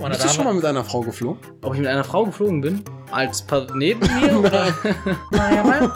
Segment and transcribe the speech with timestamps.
[0.00, 1.38] Und Bist du schon mal mit einer Frau geflogen?
[1.60, 2.82] Ob ich mit einer Frau geflogen bin?
[3.10, 4.74] Als pa neben mir oder
[5.30, 5.92] naja, mal,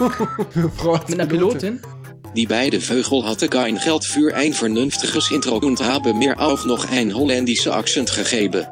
[0.77, 1.80] Frau mit einer Pilotin?
[2.36, 6.90] Die beide Vögel hadden kein Geld für ein vernünftiges Intro und haben mir auch noch
[6.90, 8.66] ein holländische Akzent gegeben.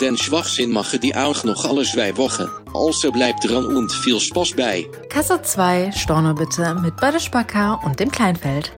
[0.00, 2.46] Den Schwachsinn machen die auch noch alle zwei Wochen.
[2.74, 4.86] Also bleibt dran und viel Spaß bei.
[5.08, 8.72] Kasse 2, Storno bitte mit Bödeschbacker und dem Kleinfeld.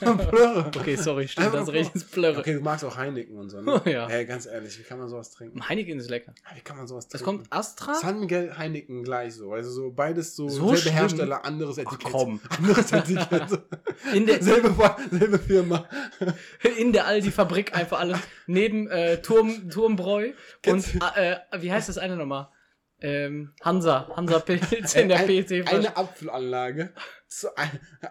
[0.00, 0.66] Plörre.
[0.76, 2.38] Okay, sorry, stimmt, Einfach das recht ist Plörre.
[2.40, 3.80] Okay, du magst auch Heineken und so, ne?
[3.90, 4.08] Ja.
[4.08, 5.68] Hey, ganz ehrlich, wie kann man sowas trinken?
[5.68, 6.34] Heineken ist lecker.
[6.54, 7.24] Wie kann man sowas Es trinken?
[7.24, 7.94] kommt Astra.
[7.94, 9.52] San Miguel, Heineken gleich so.
[9.52, 10.94] Also so beides so, So selbe schlimm?
[10.94, 12.12] Hersteller, anderes Etikett.
[12.12, 12.40] komm.
[12.58, 13.46] Anderes Etikett.
[14.14, 14.74] In der, selbe,
[15.10, 15.86] selbe Firma.
[16.78, 20.32] in der Aldi-Fabrik einfach alles neben äh, Turm, Turmbräu
[20.66, 20.84] und
[21.16, 22.48] äh, wie heißt das eine nochmal?
[23.02, 25.66] Ähm, Hansa, Hansa Pilz in der Ein- PT.
[25.72, 26.92] Eine Apfelanlage.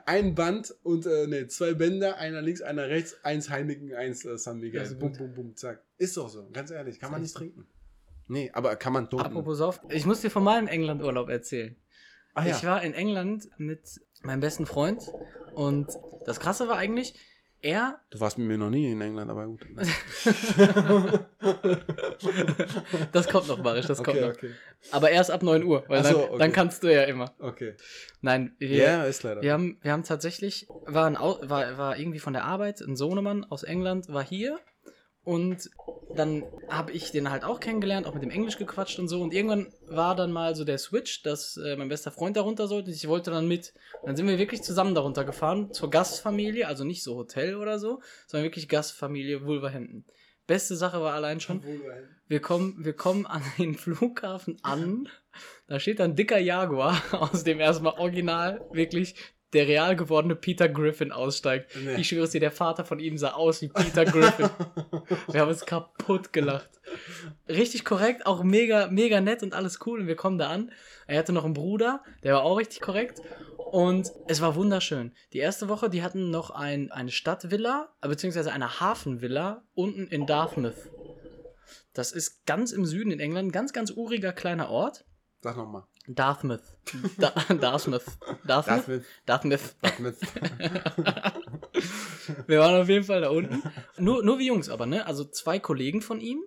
[0.05, 4.37] Ein, Band und äh, nee, zwei Bänder, einer links, einer rechts, eins Heineken, eins äh,
[4.37, 4.81] San Miguel.
[4.81, 5.83] Ist bum, bum, bum, zack.
[5.97, 7.67] Ist doch so, ganz ehrlich, kann man nicht trinken.
[8.27, 9.25] Nee, aber kann man toten.
[9.25, 11.75] Apropos Sauf, ich muss dir von meinem England-Urlaub erzählen.
[12.33, 12.55] ah, ja.
[12.55, 15.11] Ich war in England mit meinem besten Freund
[15.53, 15.87] und
[16.25, 17.15] das Krasse war eigentlich,
[17.61, 19.65] er, Du warst mit mir noch nie in England, aber gut.
[23.11, 24.33] das kommt noch, Marisch, das kommt okay, noch.
[24.33, 24.51] okay.
[24.91, 26.37] Aber erst ab 9 Uhr, weil so, dann, okay.
[26.39, 27.33] dann kannst du ja immer.
[27.39, 27.75] Okay.
[28.21, 29.41] Nein, wir, Ja, ist leider.
[29.41, 33.43] wir, haben, wir haben tatsächlich, war, ein, war, war irgendwie von der Arbeit, ein Sohnemann
[33.45, 34.59] aus England war hier
[35.29, 35.69] und
[36.15, 39.21] dann habe ich den halt auch kennengelernt, auch mit dem Englisch gequatscht und so.
[39.21, 42.89] Und irgendwann war dann mal so der Switch, dass äh, mein bester Freund darunter sollte.
[42.89, 43.75] und Ich wollte dann mit.
[44.01, 47.77] Und dann sind wir wirklich zusammen darunter gefahren zur Gastfamilie, also nicht so Hotel oder
[47.77, 50.03] so, sondern wirklich Gastfamilie Wolverhampton.
[50.47, 51.63] Beste Sache war allein schon,
[52.27, 55.09] wir kommen, wir kommen an den Flughafen an.
[55.67, 59.13] Da steht ein dicker Jaguar, aus dem erstmal original wirklich
[59.53, 61.71] der real gewordene Peter Griffin aussteigt.
[61.83, 61.95] Nee.
[61.95, 64.49] Ich schwöre es dir, der Vater von ihm sah aus wie Peter Griffin.
[65.27, 66.69] wir haben uns kaputt gelacht.
[67.47, 70.01] Richtig korrekt, auch mega, mega nett und alles cool.
[70.01, 70.71] Und wir kommen da an.
[71.07, 73.21] Er hatte noch einen Bruder, der war auch richtig korrekt.
[73.57, 75.13] Und es war wunderschön.
[75.33, 80.89] Die erste Woche, die hatten noch ein, eine Stadtvilla, beziehungsweise eine Hafenvilla unten in Dartmouth.
[81.93, 85.05] Das ist ganz im Süden in England, ganz, ganz uriger kleiner Ort.
[85.41, 85.83] Sag nochmal.
[86.07, 86.61] Dartmouth.
[87.17, 87.29] Da
[87.61, 88.03] Dartmouth.
[88.45, 89.03] Dartmouth.
[89.25, 89.75] Dartmouth.
[89.81, 90.17] Dartmouth.
[92.47, 93.63] Wir waren auf jeden Fall da unten.
[93.97, 95.05] Nur, nur wie Jungs aber, ne?
[95.05, 96.43] Also zwei Kollegen von ihm,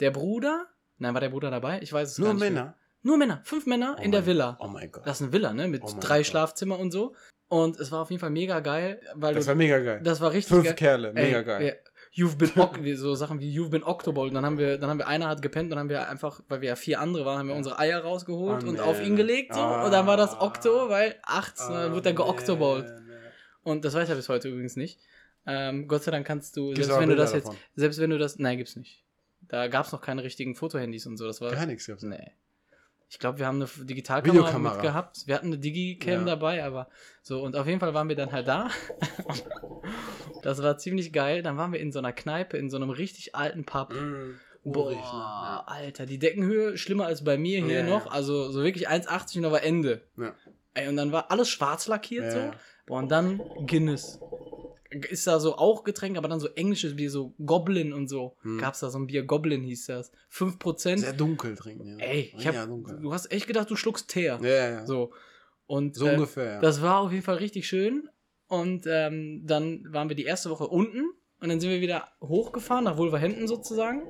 [0.00, 0.66] der Bruder.
[0.98, 1.80] Nein, war der Bruder dabei?
[1.82, 2.40] Ich weiß es Nur gar nicht.
[2.42, 2.50] mehr.
[2.50, 2.76] Männer.
[3.02, 3.40] Nur Männer.
[3.44, 4.56] Fünf Männer Oh in der mein- Villa.
[4.60, 5.06] Oh mein Gott.
[5.06, 5.68] Das ist eine Villa, ne?
[5.68, 6.26] Mit Oh drei Gott.
[6.26, 7.14] Schlafzimmer und so.
[7.48, 9.48] Und es war auf jeden Fall mega geil, weil Das du.
[9.48, 10.00] war mega geil.
[10.02, 10.74] das war richtig Fünf geil.
[10.74, 11.80] Kerle, mega Ey, geil.
[12.14, 14.28] You've been so Sachen wie You've been Octobold.
[14.30, 16.60] Und dann haben wir, dann haben wir einer hat gepennt, dann haben wir einfach, weil
[16.60, 19.54] wir ja vier andere waren, haben wir unsere Eier rausgeholt Oh, und auf ihn gelegt
[19.54, 19.60] so.
[19.60, 19.84] Ah.
[19.84, 22.86] Und dann war das Octo, weil acht, Ah, dann wird er geoctobold.
[23.62, 25.00] Und das weiß er bis heute übrigens nicht.
[25.46, 27.58] Ähm, Gott sei Dank kannst du, Gibt's selbst wenn du Bilder das jetzt, davon?
[27.76, 29.02] selbst wenn du das, nein, gibt's nicht.
[29.42, 31.26] Da gab's noch keine richtigen Fotohandys und so.
[31.26, 32.02] Das war, Gar nichts gab's.
[32.02, 32.32] nee.
[33.08, 34.74] Ich glaube, wir haben eine Digitalkamera Videokamera.
[34.74, 35.22] mit gehabt.
[35.26, 36.24] Wir hatten eine Digicam Ja.
[36.24, 36.88] dabei, aber
[37.22, 37.42] so.
[37.42, 38.70] Und auf jeden Fall waren wir dann halt da.
[40.42, 41.42] das war ziemlich geil.
[41.42, 43.92] Dann waren wir in so einer Kneipe, in so einem richtig alten Pub.
[43.92, 45.68] Mm, Boah, ne?
[45.68, 48.06] Alter, die Deckenhöhe schlimmer als bei mir hier Ja, noch.
[48.06, 48.10] ja.
[48.12, 50.02] Also so wirklich 1,80 und da war Ende.
[50.16, 50.34] Ja.
[50.74, 52.50] Ey, und dann war alles schwarz lackiert so.
[52.86, 54.18] Boah, und dann Guinness.
[55.10, 58.36] Ist da so auch Getränk, aber dann so englisches Bier, so Goblin und so.
[58.42, 58.58] Hm.
[58.58, 60.12] Gab's da so ein Bier, Goblin hieß das.
[60.32, 60.98] 5%.
[60.98, 62.04] Sehr dunkel trinken, ja.
[62.04, 63.00] Ey, ich ja, hab, dunkel.
[63.00, 64.38] du hast echt gedacht, du schluckst Teer.
[64.42, 64.86] Ja, ja, ja.
[64.86, 65.12] So, So.
[65.66, 66.60] Und äh, ungefähr, ja.
[66.60, 68.08] das war auf jeden Fall richtig schön.
[68.46, 72.84] Und ähm, dann waren wir die erste Woche unten und dann sind wir wieder hochgefahren,
[72.84, 74.02] nach Wolverhampton sozusagen.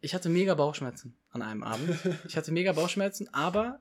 [0.00, 1.98] Ich hatte mega Bauchschmerzen an einem Abend.
[2.28, 3.80] Ich hatte mega Bauchschmerzen, aber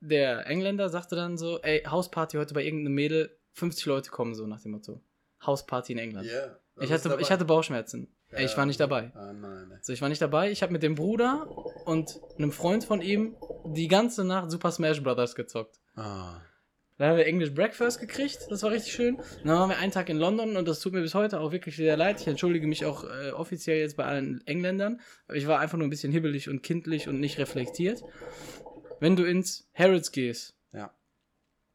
[0.00, 4.46] der Engländer sagte dann so, ey, Hausparty heute bei irgendeinem Mädel, 50 Leute kommen so
[4.46, 5.00] nach dem Motto.
[5.44, 6.26] Hausparty in England.
[6.26, 8.08] Ja, ich, hatte, ich hatte Bauchschmerzen.
[8.30, 9.12] Ey, ich war nicht dabei.
[9.14, 9.78] Ah, nein, nein.
[9.82, 10.50] So, ich war nicht dabei.
[10.50, 11.46] Ich habe mit dem Bruder
[11.84, 13.36] und einem Freund von ihm
[13.66, 15.78] die ganze Nacht Super Smash Brothers gezockt.
[15.94, 16.40] Ah.
[16.96, 19.16] Dann haben wir English Breakfast gekriegt, das war richtig schön.
[19.16, 21.50] Und dann waren wir einen Tag in London und das tut mir bis heute auch
[21.50, 22.20] wirklich sehr leid.
[22.20, 25.00] Ich entschuldige mich auch äh, offiziell jetzt bei allen Engländern.
[25.26, 28.02] Aber ich war einfach nur ein bisschen hibbelig und kindlich und nicht reflektiert.
[29.00, 30.54] Wenn du ins Harrods gehst, Ja.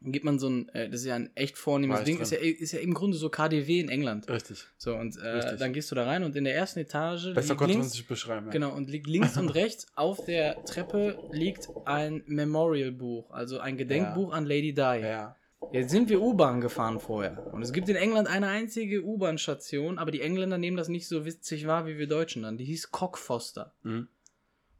[0.01, 2.71] Gibt man so ein, äh, das ist ja ein echt vornehmes Ding, ist ja, ist
[2.71, 4.29] ja im Grunde so KDW in England.
[4.29, 4.65] Richtig.
[4.77, 5.59] So, und äh, Richtig.
[5.59, 8.07] dann gehst du da rein und in der ersten Etage Besser konnte man links, sich
[8.07, 8.47] beschreiben.
[8.47, 8.51] Ja.
[8.51, 14.31] Genau, und liegt links und rechts auf der Treppe liegt ein Memorial-Buch, also ein Gedenkbuch
[14.31, 15.01] an Lady Di.
[15.01, 15.35] Ja.
[15.71, 17.53] Jetzt sind wir U-Bahn gefahren vorher.
[17.53, 21.25] Und es gibt in England eine einzige U-Bahn-Station, aber die Engländer nehmen das nicht so
[21.25, 22.57] witzig wahr wie wir Deutschen dann.
[22.57, 23.73] Die hieß Cockfoster.
[23.83, 24.07] Mhm.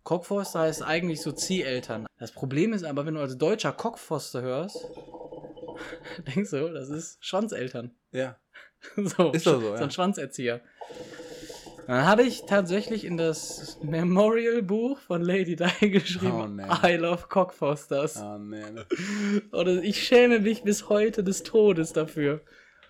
[0.10, 2.08] Cockfoster heißt eigentlich so Zieheltern.
[2.18, 4.88] Das Problem ist aber, wenn du als Deutscher Cockfoster hörst,
[6.36, 7.92] denkst du, das ist Schwanzeltern.
[8.12, 8.36] Ja.
[8.96, 9.82] So, Ist doch so, so ja.
[9.82, 10.62] ein Schwanzerzieher.
[11.86, 16.88] Dann habe ich tatsächlich in das Memorial-Buch von Lady Di geschrieben, Oh.
[16.88, 18.24] I love Cockfosters.
[18.40, 18.62] Nee.
[18.72, 18.86] ne.
[19.52, 22.42] Oder ich schäme mich bis heute des Todes dafür.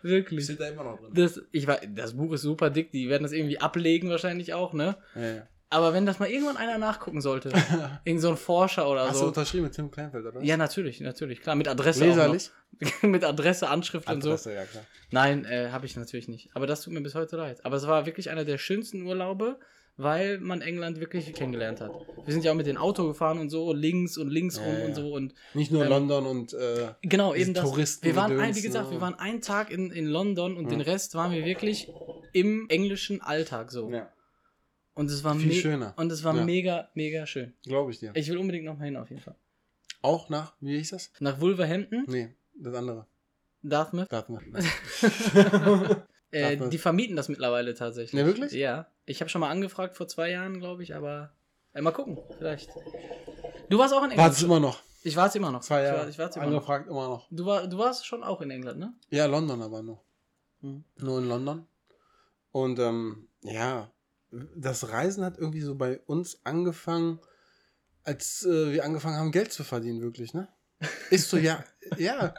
[0.04, 0.45] Wirklich.
[0.45, 1.10] Steht da immer noch drin.
[1.16, 4.71] Das, ich war, das Buch ist super dick, die werden das irgendwie ablegen wahrscheinlich auch,
[4.74, 4.95] ne?
[5.16, 5.48] Ja, ja.
[5.71, 7.51] Aber wenn das mal irgendwann einer nachgucken sollte,
[8.06, 9.27] irgend so ein Forscher oder Hast du so.
[9.27, 10.42] unterschrieben mit Tim Kleinfeld, oder?
[10.42, 12.50] Ja, natürlich, natürlich, klar, mit Adresse Leserlich?
[13.04, 14.30] mit Adresse, Anschrift und so.
[14.30, 14.83] Adresse, ja klar.
[15.12, 16.50] Nein, äh, habe ich natürlich nicht.
[16.56, 17.63] Aber das tut mir bis heute leid.
[17.66, 19.60] Aber es war wirklich einer der schönsten Urlaube,
[19.98, 21.92] weil man England wirklich kennengelernt hat.
[22.25, 24.75] Wir sind ja auch mit dem Auto gefahren und so, links und links Ja, rum
[24.80, 24.86] ja.
[24.86, 27.66] und so und Nicht nur Ähm, London und äh, Genau, eben das.
[27.66, 28.94] Touristen- wir waren, ein, wie gesagt, ne?
[28.95, 31.92] wir waren einen Tag in, in London und den Rest waren wir wirklich
[32.33, 33.89] im englischen Alltag so.
[33.92, 34.10] ja,
[34.99, 35.93] Und es war Viel schöner.
[35.97, 36.43] Und es war Ja.
[36.43, 37.53] mega, mega schön.
[37.63, 38.11] glaube ich dir.
[38.15, 39.35] Ich will unbedingt noch mal hin auf jeden Fall.
[40.01, 41.11] Auch nach, wie hieß das?
[41.19, 43.05] Nach Wolverhampton, Nee, das andere.
[43.61, 44.09] Dartmouth.
[44.11, 44.63] Man.
[46.31, 46.73] Äh, Dartmouth.
[46.73, 48.13] die vermieten das mittlerweile tatsächlich.
[48.13, 48.51] Ne, wirklich?
[48.51, 48.87] Ja.
[49.05, 51.31] Ich habe schon mal angefragt vor zwei Jahren, glaube ich, aber
[51.73, 52.69] äh, mal gucken, vielleicht.
[53.69, 54.19] Du warst auch in England.
[54.19, 54.79] Wartest immer noch.
[55.01, 55.61] Ich war es immer noch.
[55.61, 56.01] Zwei Ich, Jahre.
[56.01, 56.51] war, ich war's immer noch.
[56.51, 57.27] Angefragt immer noch.
[57.31, 58.93] Du, war, du warst schon auch in England, ne?
[59.09, 60.03] Ja, London aber nur.
[60.61, 60.83] Mhm.
[60.97, 61.65] Nur in London.
[62.51, 63.89] Und ähm, ja,
[64.55, 67.19] das Reisen hat irgendwie so bei uns angefangen,
[68.03, 70.47] als äh, wir angefangen haben, Geld zu verdienen, wirklich, ne?
[71.09, 71.63] Ist so, ja,
[71.97, 72.33] ja.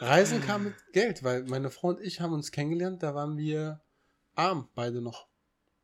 [0.00, 3.80] Reisen kam mit Geld, weil meine Frau und ich haben uns kennengelernt, da waren wir
[4.34, 5.28] arm, beide noch.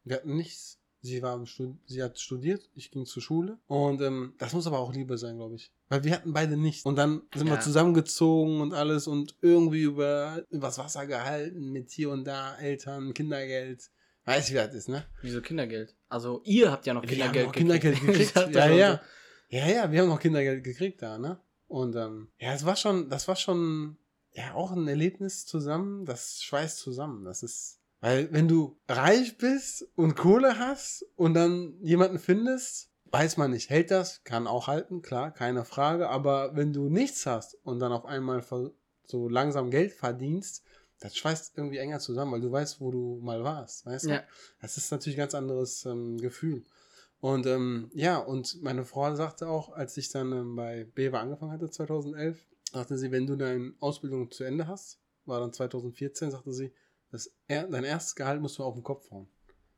[0.05, 0.79] Wir hatten nichts.
[1.03, 1.43] Sie, war
[1.87, 3.59] sie hat studiert, ich ging zur Schule.
[3.69, 5.73] Und ähm, das muss aber auch Liebe sein, glaube ich.
[5.89, 6.85] Weil wir hatten beide nichts.
[6.85, 7.55] Und dann sind Ja.
[7.55, 13.15] wir zusammengezogen und alles und irgendwie über übers Wasser gehalten mit hier und da Eltern,
[13.15, 13.91] Kindergeld.
[14.31, 15.05] Weiß wie das ist, ne?
[15.23, 15.97] Wieso Kindergeld?
[16.09, 18.35] Also, ihr habt ja noch Wir Kindergeld haben noch Kindergeld gekriegt.
[18.35, 18.51] gekriegt.
[18.51, 19.01] Ich ja, ja.
[19.49, 21.41] Ja, ja, wir haben noch Kindergeld gekriegt da, ne?
[21.67, 23.97] Und ähm, ja, es war schon, das war schon
[24.33, 27.25] ja auch ein Erlebnis zusammen, das schweißt zusammen.
[27.25, 33.37] Das ist, weil wenn du reich bist und Kohle hast und dann jemanden findest, weiß
[33.37, 37.57] man nicht, hält das, kann auch halten, klar, keine Frage, aber wenn du nichts hast
[37.65, 38.45] und dann auf einmal
[39.07, 40.65] so langsam Geld verdienst,
[41.01, 44.11] das schweißt irgendwie enger zusammen, weil du weißt, wo du mal warst, weißt du?
[44.11, 44.23] Ja.
[44.61, 46.63] Das ist natürlich ein ganz anderes ähm, Gefühl.
[47.21, 51.53] Und ähm, ja, und meine Frau sagte auch, als ich dann ähm, bei Bewe angefangen
[51.53, 56.53] hatte, 2011, sagte sie, wenn du deine Ausbildung zu Ende hast, war dann 2014, sagte
[56.53, 56.73] sie,
[57.11, 59.29] das, er, dein erstes Gehalt musst du auf den Kopf hauen.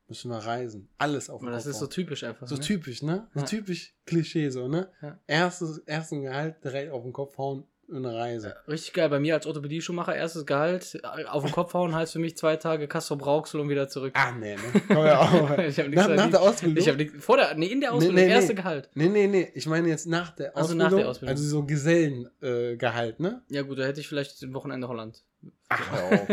[0.09, 0.89] Müssen wir reisen.
[0.99, 2.47] Alles auf den Aber Kopf das ist so typisch einfach.
[2.47, 2.61] So ne?
[2.61, 3.29] typisch, ne?
[3.35, 3.47] So Ja.
[3.47, 4.93] typisch Klischee, so, ne?
[5.01, 5.19] Ja.
[5.27, 7.65] Erstes, ersten Gehalt direkt auf den Kopf hauen
[7.97, 8.55] eine Reise.
[8.69, 9.09] Richtig geil.
[9.09, 12.57] Bei mir als Orthopädie-Schuhmacher, erstes Gehalt, äh, auf den Kopf hauen heißt für mich zwei
[12.57, 14.13] Tage Castro Brauxel und wieder zurück.
[14.17, 14.61] Ah, nee, ne?
[14.89, 15.59] Komm ja auch.
[15.59, 16.79] Ich hab nichts nach, nach der Ausbildung?
[16.79, 18.33] Ich habe nicht, vor der, nee, in der Ausbildung, nee, nee.
[18.33, 18.89] erste Gehalt.
[18.95, 19.49] Nee, nee, nee.
[19.55, 20.91] Ich meine jetzt nach der Also Ausbildung.
[20.91, 21.37] nach der Ausbildung.
[21.37, 23.43] Also so Gesellengehalt, äh, Gehalt, ne?
[23.49, 25.23] Ja gut, da hätte ich vielleicht ein Wochenende Holland.
[25.69, 25.81] Ach.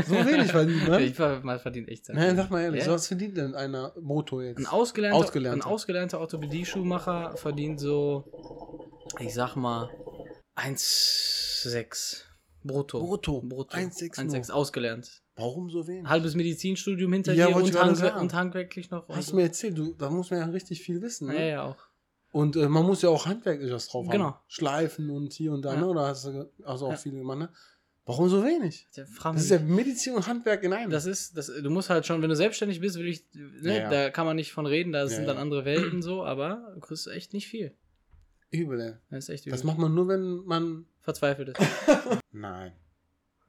[0.06, 1.02] So wenig verdient, ne?
[1.02, 2.16] Ich war mal verdient echt Zeit.
[2.16, 2.92] Nein, sag mal ehrlich, Ja.
[2.92, 4.60] was verdient denn einer Moto jetzt?
[4.60, 5.66] Ein ausgelernter, Ausgelernter.
[5.66, 8.90] Ein ausgelernter Orthopädie-Schuhmacher verdient so,
[9.20, 9.90] ich sag mal,
[10.60, 12.24] 1,6
[12.64, 13.00] brutto.
[13.00, 13.42] Brutto.
[13.42, 13.78] Brutto.
[13.78, 15.22] 1,6 1,6 ausgelernt.
[15.36, 16.08] Warum so wenig?
[16.08, 19.08] Halbes Medizinstudium hinter Ja, dir und, handwer und handwerklich noch.
[19.10, 21.36] Hast du mir erzählt, du, da muss man ja richtig viel wissen, ne?
[21.36, 21.78] Ja, ja, auch.
[22.32, 24.26] Und äh, man muss ja auch handwerklich was drauf Genau.
[24.26, 24.40] haben.
[24.48, 25.80] Schleifen und hier und da, Ja.
[25.80, 25.88] ne?
[25.88, 26.98] Oder hast du also auch Ja.
[26.98, 27.50] viele gemacht, ne?
[28.06, 28.88] Warum so wenig?
[28.96, 30.90] Das ist ja Medizin und Handwerk in einem.
[30.90, 34.10] Das ist, das, du musst halt schon, wenn du selbstständig bist, will ich, ne, da
[34.10, 37.34] kann man nicht von reden, da sind dann andere Welten so, aber du kriegst echt
[37.34, 37.76] nicht viel.
[38.52, 38.94] Übel, ey.
[39.10, 39.58] Das ist echt übel.
[39.58, 40.86] Das macht man nur, wenn man.
[41.02, 41.60] Verzweifelt ist.
[42.32, 42.74] Nein.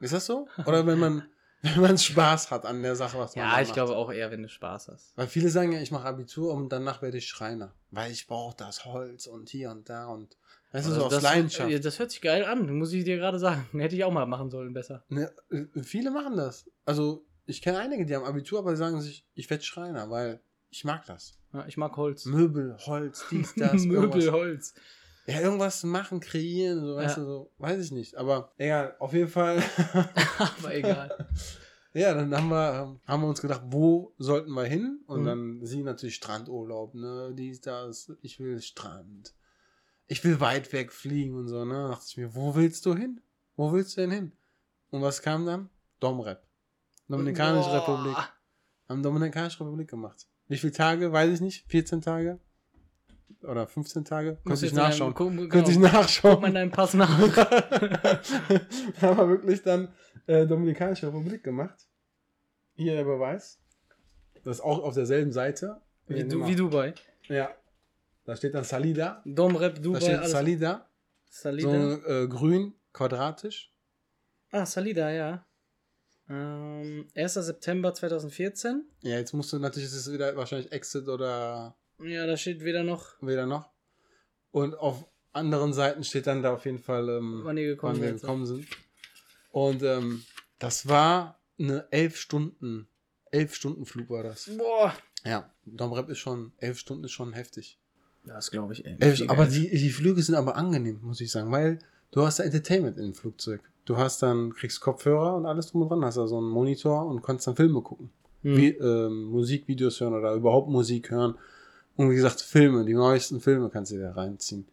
[0.01, 0.49] Ist das so?
[0.67, 1.25] Oder wenn man,
[1.63, 3.75] wenn man Spaß hat an der Sache, was man ja, da ich macht?
[3.75, 5.17] glaube auch eher, wenn du Spaß hast.
[5.17, 7.75] Weil viele sagen ja, ich mache Abitur und danach werde ich Schreiner.
[7.91, 10.37] Weil ich brauche das Holz und hier und da und.
[10.73, 11.85] Weißt du, so aus das, Leidenschaft.
[11.85, 13.67] Das hört sich geil an, muss ich dir gerade sagen.
[13.79, 15.05] Hätte ich auch mal machen sollen, besser.
[15.09, 16.71] Ne, äh, viele machen das.
[16.85, 20.41] Also, ich kenne einige, die haben Abitur, aber die sagen sich, ich werde Schreiner, weil
[20.71, 21.35] ich mag das.
[21.53, 22.25] Ja, ich mag Holz.
[22.27, 24.31] Möbel, Holz, dies, das, Möbel, irgendwas.
[24.33, 24.75] Holz.
[25.27, 27.23] Ja, irgendwas machen, kreieren, so, weißt Ja.
[27.23, 28.17] du, so, weiß ich nicht.
[28.17, 29.63] Aber egal, auf jeden Fall.
[30.59, 31.27] Aber egal.
[31.93, 35.01] ja, dann haben wir, ähm, haben wir uns gedacht, wo sollten wir hin?
[35.07, 35.25] Und Mhm.
[35.27, 39.35] dann sie natürlich Strandurlaub, ne, dies, das, ich will Strand.
[40.07, 41.75] Ich will weit weg fliegen und so, ne.
[41.75, 43.21] Da dachte ich mir, wo willst du hin?
[43.57, 44.33] Wo willst du denn hin?
[44.91, 45.69] Und was kam dann?
[46.01, 46.43] Domrep.
[47.09, 47.79] Dominikanische Boah.
[47.81, 48.17] Republik.
[48.89, 50.27] Haben Dominikanische Republik gemacht.
[50.51, 51.13] Wie viele Tage?
[51.13, 51.65] Weiß ich nicht.
[51.69, 52.39] 14 Tage?
[53.45, 54.37] Oder 15 Tage?
[54.45, 55.15] Könnte ich nachschauen.
[55.15, 55.49] guck- genau.
[55.49, 56.55] Könnte ich Guck mal in nachschauen.
[56.55, 57.09] deinem Pass nach.
[59.01, 59.89] haben wir wirklich dann
[60.27, 61.87] äh, Dominikanische Republik gemacht.
[62.75, 63.59] Hier der Beweis.
[64.43, 65.81] Das ist auch auf derselben Seite.
[66.09, 66.57] Wie, du, wie.
[66.57, 66.95] Dubai.
[67.29, 67.51] Ja.
[68.25, 69.23] Da steht dann Salida.
[69.25, 70.31] Domrep, Da Dubai, steht alles.
[70.33, 70.87] Salida.
[71.29, 71.71] Salida.
[71.71, 73.73] So äh, grün, quadratisch.
[74.51, 75.47] Ah, Salida, ja.
[76.31, 77.35] Ähm, 1.
[77.35, 78.85] September 2014.
[79.03, 82.85] Ja, jetzt musst du natürlich, es ist wieder wahrscheinlich Exit oder Ja, da steht weder
[82.85, 83.69] noch, weder noch.
[84.53, 88.03] Und auf anderen Seiten steht dann da auf jeden Fall, ähm, wann ihr gekommen wann
[88.03, 88.67] wir gekommen sind.
[89.51, 90.23] Und ähm,
[90.61, 92.89] das war eine elf Stunden,
[93.33, 94.49] elf Stunden Flug war das.
[94.57, 94.95] Boah.
[95.25, 97.79] Ja, Domrep ist schon, elf Stunden ist schon heftig.
[98.25, 98.85] Das glaube ich.
[98.85, 101.81] Elf, aber die, die Flüge sind aber angenehm, muss ich sagen, weil
[102.13, 103.63] du hast da Entertainment im Flugzeug.
[103.91, 107.07] Du hast dann, kriegst Kopfhörer und alles drum und dran, hast da so einen Monitor
[107.07, 108.11] und kannst dann Filme gucken.
[108.43, 108.57] Hm.
[108.57, 111.35] Wie, ähm, Musikvideos hören oder überhaupt Musik hören.
[111.97, 114.69] Und wie gesagt, Filme, die neuesten Filme kannst du da reinziehen.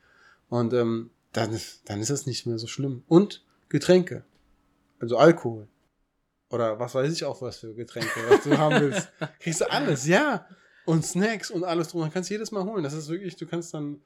[0.49, 3.01] Und ähm, dann, ist- dann ist es nicht mehr so schlimm.
[3.07, 4.23] Und Getränke.
[4.99, 5.67] Also Alkohol.
[6.51, 9.09] Oder was weiß ich auch was für Getränke, was du haben willst.
[9.39, 10.45] Kriegst du alles, ja.
[10.85, 12.01] Und Snacks und alles drum.
[12.01, 12.83] Dann kannst du jedes Mal holen.
[12.83, 13.99] Das ist wirklich, du kannst dann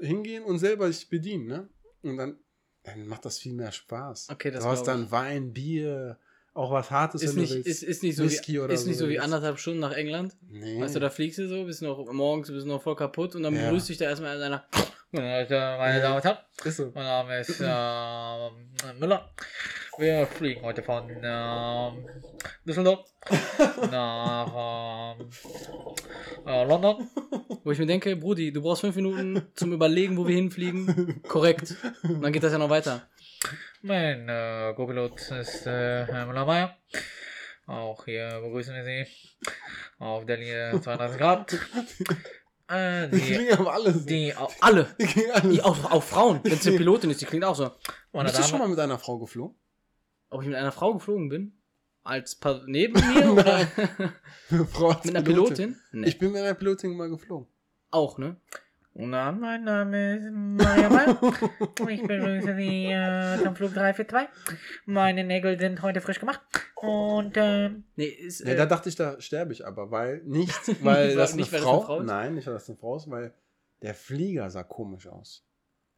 [0.00, 1.68] hingehen und selber dich bedienen, ne?
[2.02, 2.36] Und dann,
[2.84, 4.28] dann macht das viel mehr Spaß.
[4.30, 6.16] Okay, das Du hast dann Wein, Bier,
[6.54, 7.68] auch was Hartes, ist wenn nicht, du willst.
[7.68, 9.92] ist, ist nicht so Whisky wie, oder ist nicht so so wie anderthalb Stunden nach
[9.92, 10.34] England.
[10.48, 10.80] nee.
[10.80, 13.54] Weißt du, da fliegst du so, bist noch morgens, bist noch voll kaputt und dann
[13.54, 13.66] Ja.
[13.66, 14.64] begrüßt dich da erstmal einer.
[15.10, 16.92] Meine Damen und Herren, so.
[16.94, 19.30] mein Name ist ähm, Müller.
[19.96, 22.04] Wir fliegen heute von ähm,
[22.66, 23.10] Düsseldorf
[23.90, 25.28] nach ähm,
[26.46, 27.08] äh, London.
[27.64, 31.22] Wo ich mir denke, Brudi, du brauchst fünf Minuten zum Überlegen, wo wir hinfliegen.
[31.28, 31.74] Korrekt.
[32.02, 33.08] Und dann geht das ja noch weiter.
[33.82, 36.76] Mein äh, Co-Pilot ist äh, Herr Müller-Meyer.
[37.66, 39.06] Auch hier begrüßen wir Sie
[39.98, 41.52] auf der Linie 32 Grad.
[42.70, 44.06] Äh, Die die, klingen aber alle so.
[44.06, 44.94] die, au- Alle.
[45.00, 46.40] Die klingen alle Die, auch, auch Frauen.
[46.42, 47.70] Wenn es eine Pilotin ist, die klingt auch so.
[48.12, 49.56] Bist du schon mal mit einer Frau geflogen?
[50.30, 51.57] Ob ich mit einer Frau geflogen bin?
[52.08, 53.56] Als pa neben mir oder
[54.50, 55.76] Eine Frau als mit einer Pilotin?
[55.92, 56.08] Nee.
[56.08, 57.46] Ich bin mit einer Pilotin mal geflogen.
[57.90, 58.36] auch, ne?
[59.00, 61.20] Na, mein Name ist Maria Meyer.
[61.88, 64.28] Ich begrüße Sie äh, zum Flug 342.
[64.86, 66.40] Meine Nägel sind heute frisch gemacht.
[66.74, 70.52] Und ähm, Nee, ist, Ja, äh, da dachte ich, da sterbe ich aber, weil nicht,
[70.82, 72.06] weil Nicht, das weil- eine nicht, weil das Frau, eine Frau ist?
[72.06, 73.34] nein, nicht, weil das eine Frau ist, weil
[73.82, 75.46] der Flieger sah komisch aus.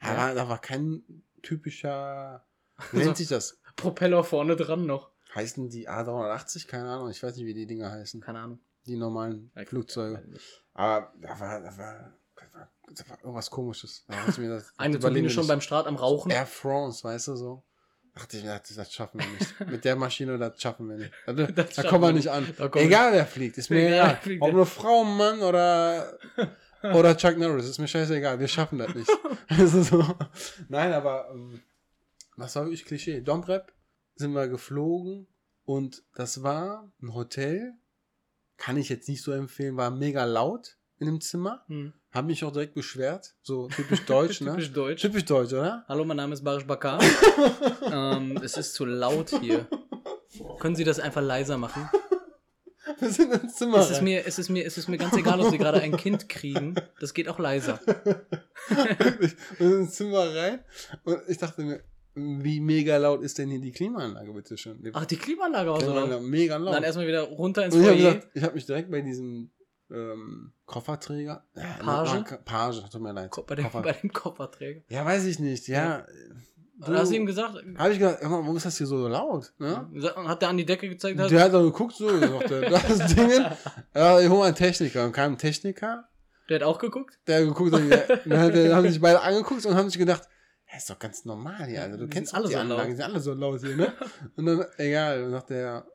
[0.02, 0.08] Ja?
[0.10, 1.02] Aber da war kein
[1.42, 2.44] typischer,
[2.92, 3.60] wie Also- nennt sich das?
[3.76, 5.09] Propeller vorne dran noch.
[5.34, 6.66] Heißen die A380?
[6.66, 8.20] Keine Ahnung, ich weiß nicht, wie die Dinger heißen.
[8.20, 8.60] Keine Ahnung.
[8.86, 10.22] Die normalen Flugzeuge.
[10.74, 14.04] Aber da war, da war, da war, da war irgendwas komisches.
[14.08, 16.30] Da mir das Eine Turbine schon beim Start am Rauchen.
[16.30, 17.62] Air France, weißt du so?
[18.14, 19.70] Dachte ich, das, das schaffen wir nicht.
[19.70, 21.12] Mit der Maschine, das schaffen wir nicht.
[21.26, 22.46] Da, da kommen wir nicht an.
[22.74, 24.48] Egal wer fliegt, ist mir Egal, egal.
[24.48, 26.18] Ob eine Frau, Mann oder,
[26.82, 28.40] oder Chuck Norris, ist mir scheißegal.
[28.40, 29.10] Wir schaffen das nicht.
[29.48, 30.16] also so.
[30.68, 31.62] Nein, aber ähm,
[32.36, 33.20] das war wirklich Klischee.
[33.20, 33.72] Domrep
[34.20, 35.26] sind wir geflogen
[35.64, 37.72] und das war ein Hotel.
[38.56, 41.64] Kann ich jetzt nicht so empfehlen, war mega laut in dem Zimmer.
[41.66, 41.94] Hm.
[42.12, 43.34] Hab mich auch direkt beschwert.
[43.42, 44.50] So typisch deutsch, ne?
[44.50, 45.00] Typisch deutsch.
[45.00, 45.84] Typisch deutsch, oder?
[45.88, 47.00] Hallo, mein Name ist Barish Bakar.
[47.90, 49.66] ähm, es ist zu laut hier.
[50.60, 51.88] Können Sie das einfach leiser machen?
[52.98, 53.78] Wir sind ins Zimmer.
[53.78, 55.96] Es ist, mir, es, ist mir, es ist mir ganz egal, ob Sie gerade ein
[55.96, 56.74] Kind kriegen.
[57.00, 57.80] Das geht auch leiser.
[58.68, 60.60] Wir sind ins Zimmer rein
[61.04, 61.82] und ich dachte mir,
[62.14, 64.78] wie mega laut ist denn hier die Klimaanlage, bitte schön?
[64.92, 66.22] Ach, die Klimaanlage war so laut.
[66.22, 66.74] mega laut.
[66.74, 68.22] Dann erstmal wieder runter ins und ich habe Foyer.
[68.34, 69.50] ich habe mich direkt bei diesem
[69.92, 71.44] ähm, Kofferträger.
[71.56, 72.24] Ja, Page?
[72.30, 73.30] na, Page, tut mir leid.
[73.46, 73.82] Bei dem, Koffer.
[73.82, 74.80] bei dem Kofferträger.
[74.88, 76.04] Ja, weiß ich nicht, ja.
[76.84, 79.52] Du, hast du ihm gesagt, Habe ich gesagt, mal, warum ist das hier so laut?
[79.58, 79.86] Ne?
[80.26, 83.06] hat der an die Decke gezeigt, hat, Der hat dann geguckt, so, sagt er, das
[83.14, 83.30] Ding,
[83.94, 85.04] ja, ich hol mal einen Techniker.
[85.04, 86.08] Und kam ein Techniker,
[86.48, 87.18] der hat auch geguckt.
[87.26, 90.22] der geguckt hat, ja, dann hat- dann haben sich beide angeguckt und haben sich gedacht,
[90.70, 91.82] ja, ist doch ganz normal hier.
[91.82, 92.90] Also, du Die kennst alle die so Anlagen, laut.
[92.90, 93.92] die sind alle so laut hier, ne?
[94.36, 95.86] Und dann, egal, dann sagt der, ja,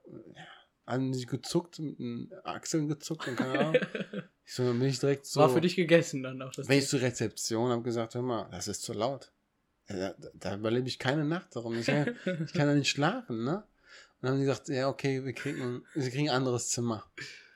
[0.88, 3.76] haben sich gezuckt, mit den Achseln gezuckt und keine Ahnung.
[4.48, 5.40] Ich so, dann bin ich direkt so.
[5.40, 6.52] War für dich gegessen dann auch.
[6.52, 9.32] Das Bin ich zur Rezeption, habe gesagt, hör mal, das ist zu laut.
[9.88, 11.76] Da, da überlebe ich keine Nacht darum.
[11.80, 12.16] Ich, kann-
[12.46, 13.56] ich kann da nicht schlafen, ne?
[13.58, 13.64] Und
[14.22, 17.04] dann haben die gesagt, ja, okay, wir kriegen, wir kriegen ein anderes Zimmer.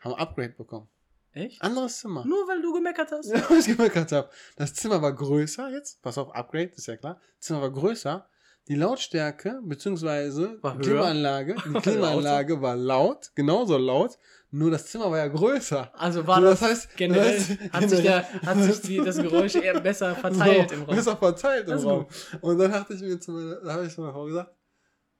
[0.01, 0.89] Haben ein Upgrade bekommen.
[1.33, 1.61] Echt?
[1.61, 2.25] Anderes Zimmer.
[2.25, 3.25] Nur weil du gemeckert hast?
[3.33, 4.29] Ja, was ich gemerkt habe.
[4.55, 6.01] Das Zimmer war größer jetzt.
[6.01, 7.19] Pass auf, Upgrade, ist ja klar.
[7.37, 8.27] Das Zimmer war größer.
[8.67, 10.77] Die Lautstärke, beziehungsweise War.
[10.77, 14.17] Klimaanlage, die Klimaanlage war laut, genauso laut,
[14.51, 15.91] nur das Zimmer war ja größer.
[15.95, 18.97] Also war So, das, das heißt- generell, das heißt- hat sich, der, hat sich die,
[18.97, 20.99] das Geräusch eher besser verteilt so, im Raum.
[20.99, 22.07] Auch verteilt im Raum.
[22.41, 24.51] Und dann dachte ich mir zu meiner, da habe ich zu meiner Frau gesagt,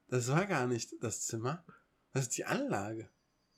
[0.10, 1.64] das war gar nicht das Zimmer,
[2.14, 3.10] das ist die Anlage.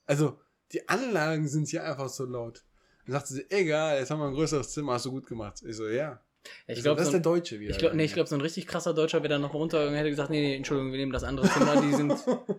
[0.05, 0.39] Also,
[0.73, 2.63] die Anlagen sind hier einfach so laut.
[3.05, 5.61] Dann sagte sie, egal, jetzt haben wir ein größeres Zimmer, hast du gut gemacht.
[5.65, 6.21] Ich so, ja.
[6.65, 7.69] Ich Also, glaube, das so ist der ein- Deutsche wieder.
[7.71, 9.93] ich glaube, nee, ich glaub, so ein richtig krasser Deutscher wäre dann noch runter und
[9.93, 12.13] hätte gesagt, nee, nee, Entschuldigung, wir nehmen das andere Zimmer, die sind,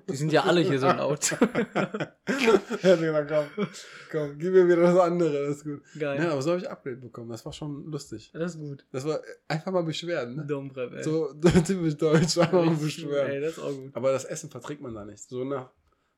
[0.09, 1.33] die sind ja alle hier so laut.
[1.33, 3.67] er hat gesagt, komm,
[4.11, 5.83] komm, gib mir wieder das andere, das ist gut.
[5.99, 6.23] Geil.
[6.23, 8.31] Ja, aber so habe ich Upgrade bekommen, das war schon lustig.
[8.33, 8.85] Das ist gut.
[8.93, 10.47] Das war einfach mal Beschwerden, ne?
[10.47, 11.03] Domrep, ey.
[11.03, 11.33] So
[11.67, 13.91] typisch deutsch, einfach mal Richtig, Ey, das ist auch gut.
[13.95, 15.29] Aber das Essen verträgt man da nicht.
[15.29, 15.71] So nach,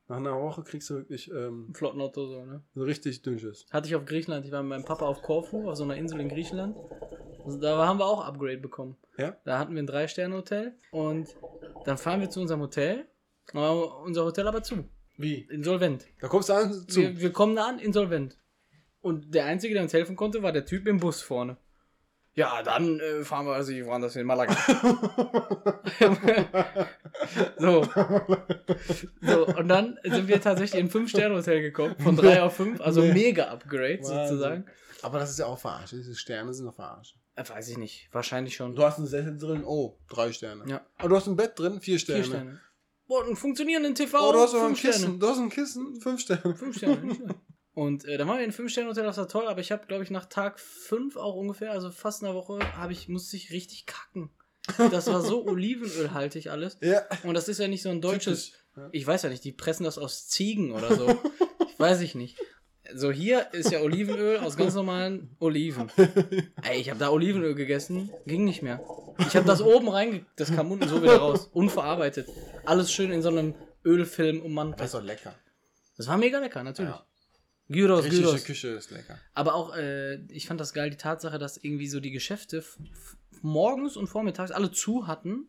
[0.07, 2.63] nach einer Woche kriegst du wirklich ähm, Flotten Otto so, ne?
[2.75, 3.65] so richtig dünnsches.
[3.71, 4.45] Hatte ich auf Griechenland.
[4.45, 6.77] Ich war mit meinem Papa auf Korfu, auf so einer Insel in Griechenland.
[7.43, 8.97] Also da haben wir auch Upgrade bekommen.
[9.17, 9.35] Ja?
[9.45, 11.35] Da hatten wir ein Drei-Sterne-Hotel und
[11.85, 13.07] dann fahren wir zu unserem Hotel.
[13.53, 14.85] Unser Hotel aber zu.
[15.17, 15.47] Wie?
[15.49, 16.05] Insolvent.
[16.19, 17.01] Da kommst du an zu.
[17.01, 18.37] Wir, wir kommen da an, insolvent.
[19.01, 21.57] Und der Einzige, der uns helfen konnte, war der Typ im Bus vorne.
[22.37, 24.53] Ja, dann äh, fahren wir also woanders in Malaga.
[27.57, 27.87] so.
[29.21, 33.01] so, und dann sind wir tatsächlich in ein 5-Sterne-Hotel gekommen, von 3 auf 5, also
[33.01, 33.13] Nee.
[33.13, 34.27] mega Upgrade Wahnsinn.
[34.27, 34.65] sozusagen.
[35.01, 35.93] Aber das ist ja auch verarscht.
[35.93, 37.15] Diese Sterne sind doch verarscht.
[37.35, 38.75] Äh, weiß ich nicht, wahrscheinlich schon.
[38.75, 40.63] Du hast einen Sessel drin, oh, drei Sterne.
[40.67, 40.85] Ja.
[40.97, 42.23] Aber du hast ein Bett drin, vier Sterne.
[42.23, 42.59] Vier Sterne.
[43.07, 44.95] Boah, einen funktionierenden TV, Oh, du hast noch ein fünf Sterne.
[44.95, 45.19] Kissen.
[45.19, 46.55] Du hast ein Kissen, fünf Sterne.
[46.55, 47.21] Fünf Sterne, nicht.
[47.75, 50.03] Und äh, dann waren wir in einem 5-Sterne-Hotel, das war toll, aber ich habe, glaube
[50.03, 53.85] ich, nach Tag 5 auch ungefähr, also fast einer Woche, habe ich, musste ich richtig
[53.85, 54.29] kacken.
[54.77, 56.77] Das war so olivenölhaltig alles.
[56.81, 57.01] Ja.
[57.23, 58.53] Und das ist ja nicht so ein deutsches.
[58.77, 58.89] Ja.
[58.93, 61.21] Ich weiß ja nicht, die pressen das aus Ziegen oder so.
[61.67, 62.37] Ich weiß ich nicht.
[62.93, 65.91] So, hier ist ja Olivenöl aus ganz normalen Oliven.
[66.63, 68.79] Ey, ich habe da Olivenöl gegessen, ging nicht mehr.
[69.19, 70.25] Ich habe das oben reinge...
[70.37, 71.49] Das kam unten so wieder raus.
[71.51, 72.29] Unverarbeitet.
[72.63, 74.85] Alles schön in so einem Ölfilm Das ummantelt.
[74.85, 75.35] ist doch lecker.
[75.97, 76.95] Das war mega lecker, natürlich.
[76.95, 77.05] Ja.
[77.69, 78.43] Gyros, Griechische Gyros.
[78.43, 79.17] Küche ist lecker.
[79.33, 82.63] Aber auch, äh, ich fand das geil, die Tatsache, dass irgendwie so die Geschäfte
[83.41, 85.47] morgens und vormittags alle zu hatten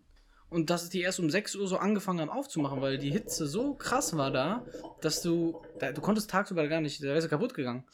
[0.48, 3.74] und dass die erst um 6 Uhr so angefangen haben aufzumachen, weil die Hitze so
[3.74, 4.64] krass war da,
[5.00, 7.84] dass du, da, du konntest tagsüber gar nicht, da du kaputt gegangen.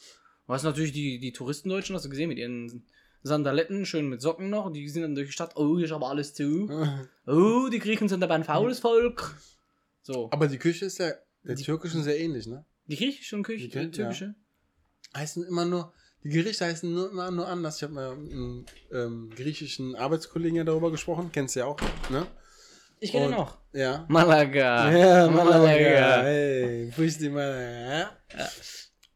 [0.47, 2.85] Du hast natürlich die, die Touristendeutschen, hast du gesehen, mit ihren
[3.23, 5.91] Sandaletten, schön mit Socken noch, und die sind dann durch die Stadt, oh, hier ist
[5.93, 6.69] aber alles zu.
[7.25, 9.35] Oh, die Griechen sind aber ein faules Volk.
[10.01, 10.29] So.
[10.31, 11.13] Aber die Küche ist ja
[11.43, 12.65] der Die- türkischen sehr ähnlich, ne?
[12.87, 14.35] Die griechische und Küche, Die türkische?
[15.15, 17.77] Heißen immer nur, die Gerichte heißen nur, immer nur anders.
[17.77, 21.29] Ich habe mal mit einem ähm, griechischen Arbeitskollegen ja darüber gesprochen.
[21.31, 22.25] Kennst du ja auch, ne?
[22.99, 23.57] Ich kenne ihn auch.
[23.73, 24.05] Ja.
[24.07, 24.91] Malaga.
[24.91, 26.23] Ja, Malaga.
[26.23, 28.17] Hey, push die Malaga.
[28.37, 28.49] Ja.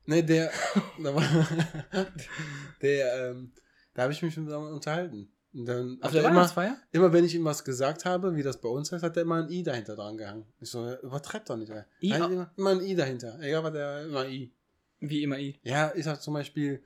[0.05, 0.51] Ne, der,
[1.03, 1.47] da war,
[2.81, 3.53] der, ähm,
[3.93, 5.31] da habe ich mich mit ihm unterhalten.
[5.65, 6.77] Dann Auf der er immer, Weihnachtsfeier?
[6.91, 9.37] immer wenn ich ihm was gesagt habe, wie das bei uns heißt, hat er immer
[9.43, 10.45] ein I dahinter dran gehangen.
[10.59, 11.83] Ich so, übertreibt doch nicht, ey.
[12.01, 13.39] I- immer, immer ein I dahinter.
[13.41, 14.51] Egal, was der, immer I.
[14.99, 15.59] Wie immer I.
[15.63, 16.83] Ja, ich sag zum Beispiel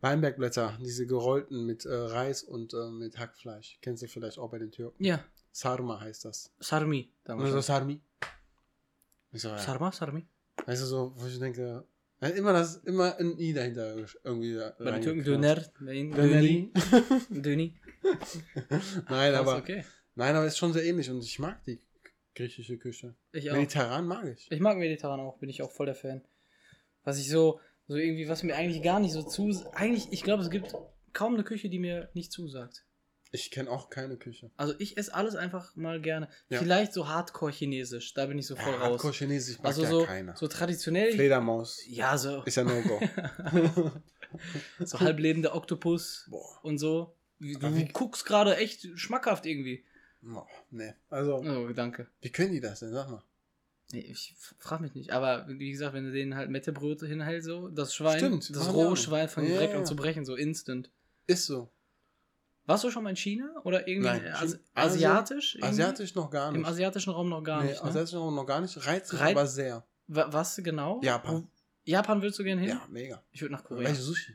[0.00, 3.78] Weinbergblätter, diese gerollten mit äh, Reis und äh, mit Hackfleisch.
[3.82, 5.04] Kennst du vielleicht auch bei den Türken.
[5.04, 6.50] Ja, Sarma heißt das.
[6.60, 7.10] Sarmi.
[7.26, 8.00] Und so Sarmi.
[9.32, 9.58] So, ja.
[9.58, 10.26] Sarma, Sarmi.
[10.66, 11.84] Weißt du, so, wo ich denke,
[12.36, 14.58] immer das, immer ein I dahinter irgendwie.
[14.78, 15.24] Bei den Türken.
[15.24, 15.56] Döner.
[15.80, 16.72] Döneri.
[17.30, 17.74] Döni.
[19.08, 19.84] Nein, aber, okay.
[20.14, 21.80] nein, aber ist schon sehr ähnlich und ich mag die
[22.34, 23.14] griechische Küche.
[23.32, 23.54] Ich auch.
[23.54, 24.50] Mediterran mag ich.
[24.50, 26.22] Ich mag mediterran auch, bin ich auch voll der Fan.
[27.04, 29.50] Was ich so, so irgendwie, was mir eigentlich gar nicht so zu.
[29.72, 30.74] Eigentlich, ich glaube, es gibt
[31.12, 32.84] kaum eine Küche, die mir nicht zusagt.
[33.30, 34.52] Ich kenne auch keine Küche.
[34.56, 36.28] Also ich esse alles einfach mal gerne.
[36.50, 36.60] Ja.
[36.60, 38.90] Vielleicht so Hardcore-Chinesisch, da bin ich so voll Ja, raus.
[38.90, 40.36] Hardcore Chinesisch mag Also ja so, keiner.
[40.36, 41.12] so traditionell.
[41.12, 43.00] Fledermaus Ja, so, ist ja No-Go.
[44.84, 46.60] so halblebender Oktopus Boah.
[46.62, 47.16] und so.
[47.40, 49.84] Du wie- guckst gerade echt schmackhaft irgendwie.
[50.22, 50.94] Boah, nee.
[51.10, 52.06] Also, Oh, danke.
[52.20, 52.92] wie können die das denn?
[52.92, 53.22] Sag mal.
[53.92, 55.10] Nee, ich frag mich nicht.
[55.10, 58.96] Aber wie gesagt, wenn du denen halt Mettebrot hinhältst, so, das Schwein, Stimmt, das rohe
[58.96, 59.78] Schwein fängt direkt ja.
[59.78, 60.90] an zu brechen, so instant.
[61.26, 61.70] Ist so.
[62.66, 63.50] Warst du schon mal in China?
[63.64, 65.54] Oder irgendwie Nein, Asi China- asiatisch?
[65.56, 65.68] irgendwie?
[65.68, 66.60] Asiatisch noch gar nicht.
[66.60, 67.82] Im asiatischen Raum noch gar nee, nicht.
[67.82, 67.88] Ne?
[67.90, 68.86] asiatisch noch, noch gar nicht.
[68.86, 69.86] Reizt mich Rei- aber sehr.
[70.06, 71.00] Wa- Was genau?
[71.02, 71.46] Japan.
[71.84, 72.70] Japan willst du gerne hin?
[72.70, 73.22] Ja, mega.
[73.32, 73.90] Ich würde nach Korea.
[73.90, 74.34] ich Sushi.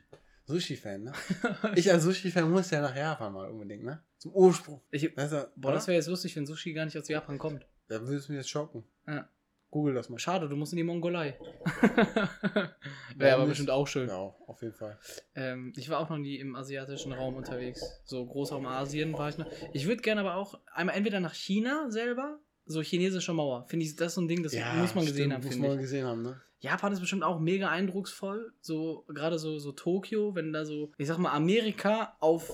[0.50, 1.12] Sushi-Fan, ne?
[1.76, 4.02] ich als Sushi-Fan muss ja nach Japan mal unbedingt, ne?
[4.18, 4.82] Zum Ursprung.
[4.90, 7.66] Ich, Weißt du, boah, das wäre jetzt lustig, wenn Sushi gar nicht aus Japan kommt.
[7.88, 8.84] Da würdest du mich jetzt schocken.
[9.06, 9.28] Ja.
[9.70, 10.18] Google das mal.
[10.18, 11.38] Schade, du musst in die Mongolei.
[13.16, 14.08] wäre aber bestimmt auch schön.
[14.08, 14.98] Ja, auf jeden Fall.
[15.36, 18.02] Ähm, ich war auch noch nie im asiatischen Raum unterwegs.
[18.04, 19.46] So Großraum Asien war ich noch.
[19.72, 23.66] Ich würde gerne aber auch einmal entweder nach China selber, so chinesische Mauer.
[23.68, 25.78] Finde ich, das ist so ein Ding, das muss man gesehen stimmt, haben, Muss man
[25.78, 26.40] gesehen haben, ne?
[26.60, 28.52] Japan ist bestimmt auch mega eindrucksvoll.
[28.60, 32.50] So, gerade so, so Tokio, wenn da so, ich sag mal, Amerika auf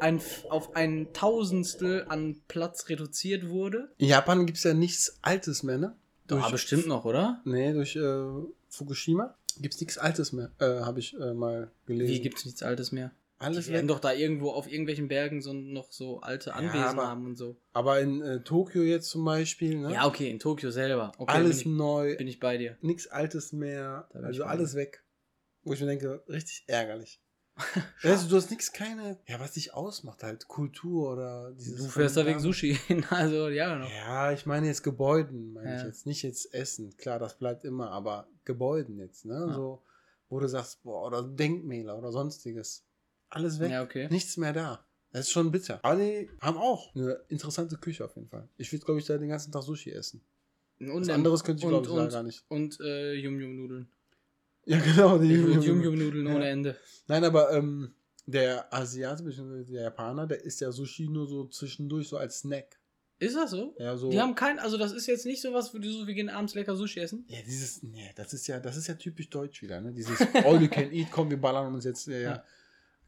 [0.00, 3.92] ein, auf ein Tausendstel an Platz reduziert wurde.
[3.98, 5.96] In Japan gibt es ja nichts Altes mehr, ne?
[6.30, 7.40] Ah, bestimmt noch, oder?
[7.44, 8.24] Nee, durch äh,
[8.68, 12.12] Fukushima gibt es nichts Altes mehr, äh, habe ich äh, mal gelesen.
[12.12, 13.12] Wie gibt's nichts Altes mehr?
[13.38, 17.08] Alles Die werden doch da irgendwo auf irgendwelchen Bergen so noch so alte Anwesen aber-
[17.08, 17.56] haben und so.
[17.72, 19.92] Aber in äh, Tokio jetzt zum Beispiel, ne?
[19.92, 21.12] Ja, okay, in Tokio selber.
[21.18, 22.78] Okay, alles bin, neu, ich, bin ich bei dir.
[22.80, 25.04] nichts Altes mehr, ich also alles weg.
[25.62, 27.20] Wo ich mir denke, richtig ärgerlich.
[28.02, 31.84] Also, du hast nichts, keine, ja, was dich ausmacht, halt Kultur oder dieses.
[31.84, 33.88] Du fährst da wegen Sushi hin, also ja noch.
[33.90, 35.86] Ja, ich meine jetzt Gebäuden, meine ich Ja.
[35.86, 36.04] jetzt.
[36.06, 36.96] Nicht jetzt Essen.
[36.96, 39.46] Klar, das bleibt immer, aber Gebäuden jetzt, ne?
[39.48, 39.54] Ja.
[39.54, 39.82] So,
[40.28, 42.84] wo du sagst, boah, oder Denkmäler oder sonstiges.
[43.34, 43.70] Alles weg.
[43.70, 44.08] Ja, okay.
[44.10, 44.84] Nichts mehr da.
[45.12, 45.78] Das ist schon bitter.
[45.82, 48.48] Aber die haben auch eine interessante Küche auf jeden Fall.
[48.56, 50.20] Ich würde, glaube ich, da den ganzen Tag Sushi essen.
[50.80, 52.44] Und Was anderes könnte ich, glaube ich, und, gar nicht.
[52.48, 53.88] Und äh, Yum-Yum-Nudeln.
[54.66, 55.18] Ja, genau.
[55.18, 56.34] Die Yum-Yum-Nudeln Ja.
[56.34, 56.76] ohne Ende.
[57.06, 57.94] Nein, aber ähm,
[58.26, 59.64] der Asiate bzw.
[59.64, 62.78] der Japaner, der isst ja Sushi nur so zwischendurch so als Snack.
[63.20, 63.76] Ist das so?
[63.78, 64.10] Ja, so.
[64.10, 66.54] Die haben kein, also das ist jetzt nicht sowas, wo die so, wir gehen abends
[66.54, 67.24] lecker Sushi essen.
[67.28, 69.92] Ja, dieses, nee, das ist ja, das ist ja typisch deutsch wieder, ne?
[69.92, 72.44] Dieses All you can eat, komm, wir ballern uns jetzt, ja, Ja.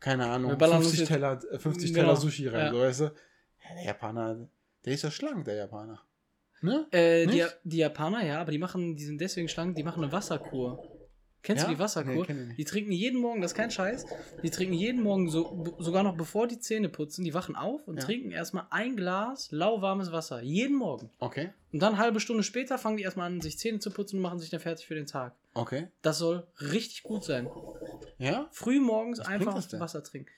[0.07, 2.73] Keine Ahnung, Wir ballern uns 50 jetzt- Teller, äh, 50 Genau, Teller Sushi rein, ja.
[2.73, 3.05] so, weißt du?
[3.05, 4.49] Ja, der Japaner,
[4.85, 6.01] der ist ja schlank, der Japaner.
[6.61, 6.87] Ne?
[6.93, 10.13] Äh, die, die Japaner, ja, aber die machen, die sind deswegen schlank, die machen eine
[10.13, 10.81] Wasserkur.
[11.43, 11.69] Kennst Ja?
[11.69, 12.27] du die Wasserkur?
[12.29, 14.05] Nee, die trinken jeden Morgen, das ist kein Scheiß,
[14.43, 17.99] die trinken jeden Morgen, so, sogar noch bevor die Zähne putzen, die wachen auf und
[17.99, 18.03] Ja.
[18.05, 20.43] trinken erstmal ein Glas lauwarmes Wasser.
[20.43, 21.09] Jeden Morgen.
[21.21, 24.17] Okay, Und dann eine halbe Stunde später fangen die erstmal an, sich Zähne zu putzen
[24.17, 25.35] und machen sich dann fertig für den Tag.
[25.55, 25.87] okay.
[26.03, 27.49] Das soll richtig gut sein.
[28.19, 28.49] Ja?
[28.51, 29.79] Früh morgens Was einfach das?
[29.79, 30.31] Wasser trinken.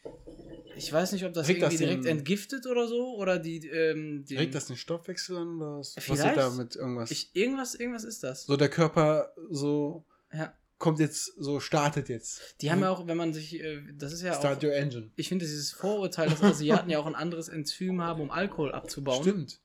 [0.76, 3.66] Ich weiß nicht, ob das Regt das irgendwie direkt den- entgiftet oder so oder die.
[3.66, 5.96] Ähm, den, Regt das den Stoffwechsel an oder was?
[5.96, 6.36] Was Vielleicht.
[6.36, 7.10] ist da mit irgendwas?
[7.10, 8.44] Ich, irgendwas, irgendwas ist das.
[8.44, 10.52] so der Körper so Ja.
[10.78, 12.56] Kommt jetzt, so startet jetzt.
[12.60, 15.10] Die haben ja auch, wenn man sich, äh, das ist ja auch, Start your engine.
[15.16, 19.22] ich finde dieses Vorurteil, dass Asiaten ja auch ein anderes Enzym haben, um Alkohol abzubauen,
[19.22, 19.60] Stimmt.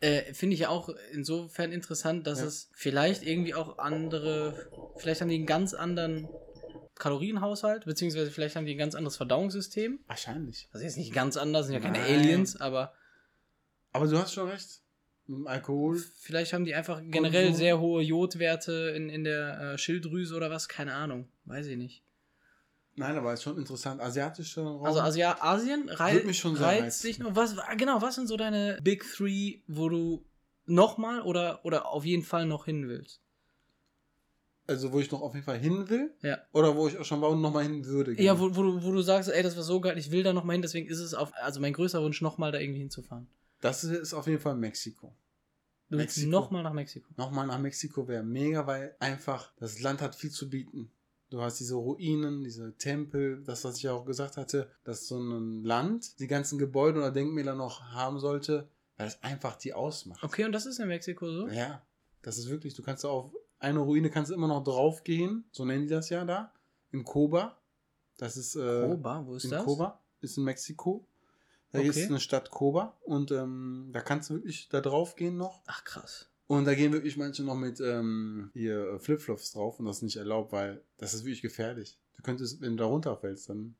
[0.00, 2.46] äh, finde ich ja auch insofern interessant, dass Ja.
[2.46, 6.28] es vielleicht irgendwie auch andere, vielleicht haben die einen ganz anderen
[6.96, 10.00] Kalorienhaushalt, beziehungsweise vielleicht haben die ein ganz anderes Verdauungssystem.
[10.06, 10.68] Wahrscheinlich.
[10.72, 12.18] Also jetzt nicht ganz anders, sind ja keine Nein.
[12.20, 12.92] Aliens, aber
[13.92, 14.82] Aber du hast schon recht.
[15.46, 16.02] Alkohol.
[16.18, 17.58] vielleicht haben die einfach generell Konsum.
[17.58, 22.02] sehr hohe Jodwerte in, in der äh, Schilddrüse oder was, keine Ahnung, weiß ich nicht.
[22.96, 24.00] Nein, aber ist schon interessant.
[24.00, 24.84] Asiatische Raum.
[24.84, 27.34] Also Asia Asien rei Würde mich schon reizt dich noch.
[27.34, 30.24] Was, genau, was sind so deine Big Three, wo du
[30.66, 33.20] nochmal oder, oder auf jeden Fall noch hin willst?
[34.66, 36.14] Also, wo ich noch auf jeden Fall hin will?
[36.22, 36.38] Ja.
[36.52, 38.12] Oder wo ich auch schon war und nochmal hin würde?
[38.12, 38.40] Ja, gerne?
[38.40, 40.54] wo, wo, du, wo du sagst, ey, das war so geil, ich will da nochmal
[40.54, 43.26] hin, deswegen ist es auf, also mein größter Wunsch, nochmal da irgendwie hinzufahren.
[43.60, 45.12] Das ist auf jeden Fall Mexiko.
[45.90, 46.30] Mexiko.
[46.30, 47.08] nochmal nach Mexiko.
[47.16, 50.90] Nochmal nach Mexiko wäre mega, weil einfach das Land hat viel zu bieten.
[51.30, 55.18] Du hast diese Ruinen, diese Tempel, das, was ich ja auch gesagt hatte, dass so
[55.18, 60.24] ein Land die ganzen Gebäude oder Denkmäler noch haben sollte, weil es einfach die ausmacht.
[60.24, 61.48] Okay, und das ist in Mexiko so?
[61.48, 61.82] Ja,
[62.22, 65.82] das ist wirklich, du kannst auf eine Ruine kannst immer noch drauf gehen, so nennen
[65.82, 66.52] die das ja da,
[66.90, 67.58] in Koba.
[68.16, 69.64] Das ist äh, Koba, wo ist in das?
[69.64, 71.06] Koba, ist in Mexiko.
[71.72, 71.88] Da Okay.
[71.88, 75.62] ist eine Stadt Koba und ähm, da kannst du wirklich da drauf gehen noch.
[75.66, 76.26] Ach krass.
[76.46, 80.02] Und da gehen wirklich manche noch mit ähm, hier äh, Flipflops drauf und das ist
[80.02, 82.00] nicht erlaubt, weil das ist wirklich gefährlich.
[82.16, 83.76] Du könntest, wenn du da runterfällst, dann.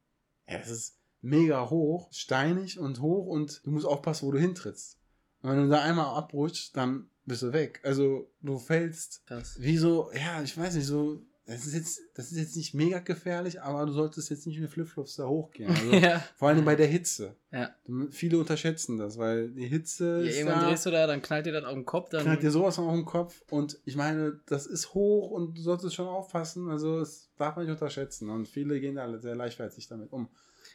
[0.49, 4.99] Ja, es ist mega hoch, steinig und hoch und du musst aufpassen, wo du hintrittst.
[5.43, 7.81] Und wenn du da einmal abrutschst, dann bist du weg.
[7.83, 9.57] Also du fällst Krass.
[9.59, 11.23] wie so, ja, ich weiß nicht, so.
[11.51, 14.71] Das ist jetzt, das ist jetzt nicht mega gefährlich, aber du solltest jetzt nicht mit
[14.71, 15.69] Flipflops da hochgehen.
[15.69, 16.23] Also, ja.
[16.37, 17.35] Vor allem bei der Hitze.
[17.51, 17.75] Ja.
[18.13, 20.31] Viele unterschätzen das, weil die Hitze ja.
[20.31, 22.23] ist Irgendwann da drehst du da, dann knallt dir das auf den Kopf, dann.
[22.23, 25.97] knallt dir sowas auf den Kopf und ich meine, das ist hoch und du solltest
[25.97, 30.13] schon aufpassen, also das darf man nicht unterschätzen und viele gehen da sehr leichtfertig damit
[30.13, 30.29] um.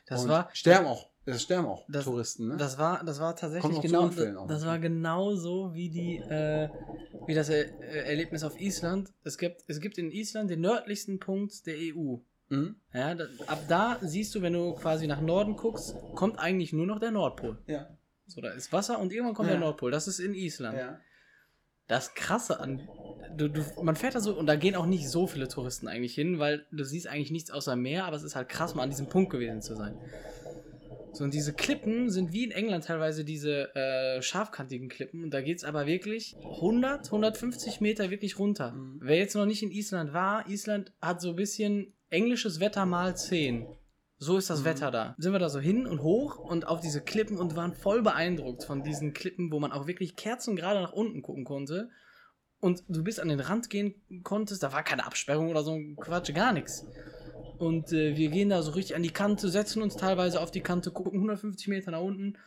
[0.07, 2.57] das und war, sterben auch, es sterben auch Das- Touristen, ne?
[2.57, 4.47] Das war, das war tatsächlich genau, auch.
[4.47, 6.69] das war genau so wie die, äh,
[7.27, 9.11] wie das er äh, Erlebnis auf Island.
[9.23, 12.17] Es gibt, es gibt in Island den nördlichsten Punkt der EU.
[12.49, 12.75] mhm.
[12.93, 16.85] Ja, da, ab da siehst du, wenn du quasi nach Norden guckst, kommt eigentlich nur
[16.85, 17.57] noch der Nordpol.
[17.67, 17.89] Ja.
[18.27, 19.55] So, da ist Wasser und irgendwann kommt Ja.
[19.55, 19.91] der Nordpol.
[19.91, 20.77] Das ist in Island.
[20.77, 20.99] ja.
[21.87, 22.81] Das Krasse an,
[23.37, 26.15] du, du, man fährt da so und da gehen auch nicht so viele Touristen eigentlich
[26.15, 28.89] hin, weil du siehst eigentlich nichts außer Meer, aber es ist halt krass, mal an
[28.89, 29.95] diesem Punkt gewesen zu sein.
[31.15, 35.23] So, und diese Klippen sind wie in England teilweise diese äh, scharfkantigen Klippen.
[35.23, 38.73] Und da geht es aber wirklich 100, 150 Meter wirklich runter.
[38.73, 38.99] Mhm.
[39.01, 43.15] Wer jetzt noch nicht in Island war, Island hat so ein bisschen englisches Wetter mal
[43.15, 43.65] 10.
[44.17, 44.65] So ist das Mhm.
[44.65, 45.15] Wetter da.
[45.17, 48.63] Sind wir da so hin und hoch und auf diese Klippen und waren voll beeindruckt
[48.63, 51.89] von diesen Klippen, wo man auch wirklich Kerzen gerade nach unten gucken konnte.
[52.59, 55.95] Und du bis an den Rand gehen konntest, da war keine Absperrung oder so ein
[55.97, 56.85] Quatsch, gar nichts.
[57.57, 60.61] Und äh, wir gehen da so richtig an die Kante, setzen uns teilweise auf die
[60.61, 62.37] Kante, gucken 150 Meter nach unten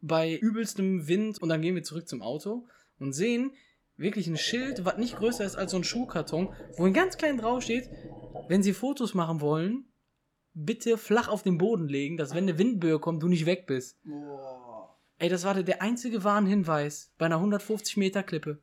[0.00, 2.66] bei übelstem Wind und dann gehen wir zurück zum Auto
[2.98, 3.52] und sehen
[3.96, 7.38] wirklich ein Schild, was nicht größer ist als so ein Schuhkarton, wo ein ganz klein
[7.38, 7.88] drauf steht,
[8.48, 9.86] wenn Sie Fotos machen wollen,
[10.52, 13.98] bitte flach auf den Boden legen, dass wenn eine Windböe kommt, du nicht weg bist.
[15.18, 18.58] Ey, das war der, einzige Warnhinweis bei einer 150 Meter Klippe.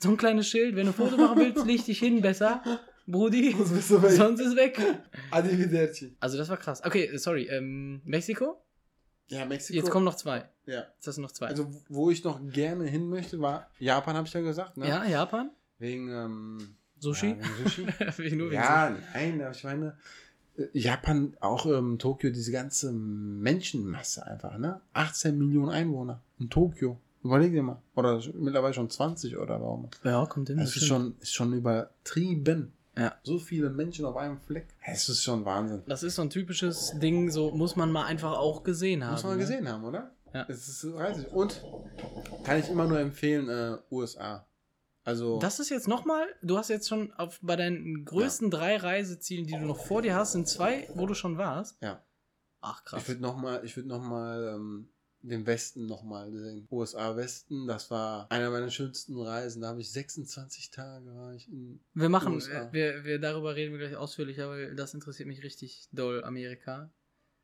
[0.00, 2.62] So ein kleines Schild, wenn du Foto machen willst, leg dich hin besser.
[3.06, 3.52] Brudi.
[3.52, 4.12] Sonst bist du weg.
[4.12, 4.78] Sonst ist weg.
[5.30, 6.16] Arrivederci.
[6.20, 6.84] Also das war krass.
[6.84, 7.48] Okay, sorry.
[7.48, 8.62] Ähm, Mexiko?
[9.28, 9.78] Ja, Mexiko.
[9.78, 10.44] Jetzt kommen noch zwei.
[10.66, 10.84] Ja.
[10.94, 11.46] Jetzt hast du noch zwei.
[11.46, 14.88] Also, wo ich noch gerne hin möchte, war Japan, habe ich ja gesagt, ne?
[14.88, 15.50] ja, Japan?
[15.78, 17.30] Wegen ähm, Sushi?
[17.30, 17.86] Ja, wegen Sushi.
[18.18, 19.96] Wegen nur wegen ja, nein, aber ich meine,
[20.56, 24.80] äh, Japan, auch ähm, Tokio, diese ganze Menschenmasse einfach, ne?
[24.92, 26.98] 18 Millionen Einwohner in Tokio.
[27.24, 27.80] Überleg dir mal.
[27.94, 29.88] Oder mittlerweile schon 20 oder warum.
[29.92, 30.08] Sushi.
[30.08, 30.58] Ja, kommt hin.
[30.58, 32.72] Das ist schon, ist schon übertrieben.
[32.96, 33.14] Ja.
[33.22, 34.68] So viele Menschen auf einem Fleck.
[34.84, 35.82] Es ist schon Wahnsinn.
[35.86, 39.12] Das ist so ein typisches Ding, so muss man mal einfach auch gesehen haben.
[39.12, 39.38] Muss man ne?
[39.38, 40.14] gesehen haben, oder?
[40.34, 40.46] Ja.
[40.48, 41.30] Es ist so reizig.
[41.32, 41.62] Und
[42.44, 44.46] kann ich immer nur empfehlen, äh, USA.
[45.04, 45.38] Also.
[45.40, 49.54] Das ist jetzt nochmal, du hast jetzt schon auf, bei deinen größten drei Reisezielen, die
[49.54, 51.76] du noch vor dir hast, sind zwei, wo du schon warst.
[51.82, 52.04] Ja.
[52.60, 53.02] Ach krass.
[53.02, 54.88] Ich würde nochmal, ich würde nochmal ähm,
[55.22, 56.66] den Westen nochmal sehen.
[56.70, 59.62] USA Westen, das war einer meiner schönsten Reisen.
[59.62, 61.80] Da habe ich 26 Tage war ich in.
[61.94, 62.72] Wir machen, USA.
[62.72, 66.92] wir, wir darüber reden wir gleich ausführlicher, weil das interessiert mich richtig doll, Amerika.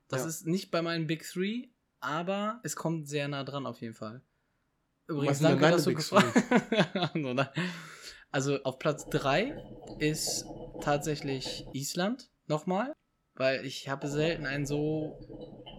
[0.09, 0.29] Das Ja.
[0.29, 1.69] ist nicht bei meinen Big Three,
[2.01, 4.23] aber es kommt sehr nah dran auf jeden Fall.
[5.07, 6.35] Übrigens, danke, dass du gefragt
[6.95, 7.51] also, ne?
[8.31, 9.55] also auf Platz 3
[9.99, 10.45] ist
[10.81, 12.93] tatsächlich Island nochmal,
[13.39, 15.17] weil ich habe selten ein so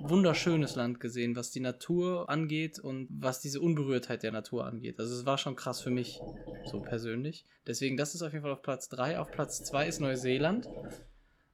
[0.02, 4.98] wunderschönes Land gesehen, was die Natur angeht und was diese Unberührtheit der Natur angeht.
[4.98, 6.22] Also es war schon krass für mich,
[6.65, 7.45] so persönlich.
[7.67, 9.19] Deswegen, das ist auf jeden Fall auf Platz 3.
[9.19, 10.69] Auf Platz 2 ist Neuseeland.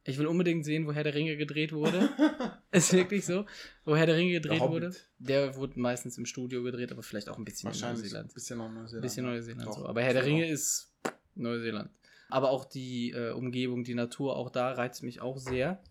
[0.04, 2.10] Ich will unbedingt sehen, wo Herr der Ringe gedreht wurde.
[2.72, 3.46] ist wirklich so.
[3.84, 4.84] Wo Herr der Ringe gedreht Hobbit.
[4.84, 4.96] wurde.
[5.18, 7.80] Der wurde meistens im Studio gedreht, aber vielleicht auch ein bisschen in.
[7.80, 8.32] Neuseeland.
[8.32, 8.94] Bisschen noch Neuseeland.
[8.94, 9.86] Ein bisschen Neuseeland Doch, so.
[9.88, 10.24] Aber Herr der.
[10.24, 10.94] Ringe ist
[11.34, 11.90] Neuseeland.
[12.30, 15.82] Aber auch die äh, Umgebung, die Natur, auch da reizt mich auch sehr.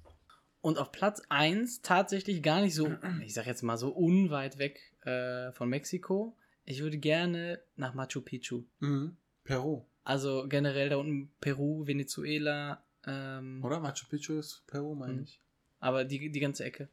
[0.64, 2.88] Und auf Platz 1 tatsächlich gar nicht so,
[3.22, 6.34] ich sag jetzt mal so unweit weg äh, von Mexiko.
[6.64, 8.62] Ich würde gerne nach Machu Picchu.
[8.80, 9.14] Mhm.
[9.44, 9.82] Peru.
[10.04, 13.78] Also generell da unten Peru, Venezuela, ähm, Oder?
[13.78, 15.22] Machu Picchu ist Peru, meine Mhm.
[15.24, 15.38] ich.
[15.80, 16.88] aber die, die ganze Ecke.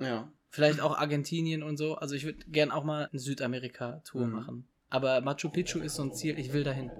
[0.00, 0.28] Ja.
[0.50, 1.94] Vielleicht auch Argentinien und so.
[1.94, 4.32] Also ich würde gern auch mal eine Südamerika-Tour Mhm.
[4.32, 4.68] machen.
[4.90, 6.90] Aber Machu Picchu ist so ein Ziel, ich will dahin.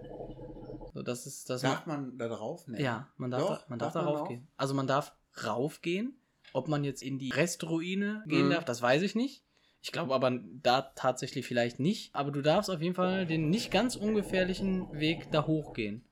[0.93, 1.63] So, das ist das.
[1.63, 2.69] Darf man da drauf?
[2.69, 2.85] Nee.
[2.85, 4.47] ja, man darf, Doch, da, man darf, darf da raufgehen.
[4.57, 6.15] Also man darf raufgehen.
[6.53, 8.51] Ob man jetzt in die Restruine gehen Mhm.
[8.51, 9.43] darf, das weiß ich nicht.
[9.83, 12.15] Ich glaube aber da tatsächlich vielleicht nicht.
[12.15, 16.05] Aber du darfst auf jeden Fall den nicht ganz ungefährlichen Weg da hochgehen.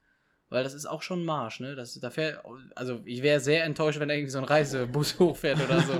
[0.50, 1.74] Weil das ist auch schon Marsch, ne?
[1.74, 5.61] Das, da fährt, also ich wäre sehr enttäuscht, wenn da irgendwie so ein Reisebus hochfährt
[5.64, 5.92] oder so.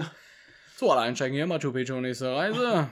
[0.77, 2.91] so, alle einsteigen hier, Machu Picchu, nächste Reise.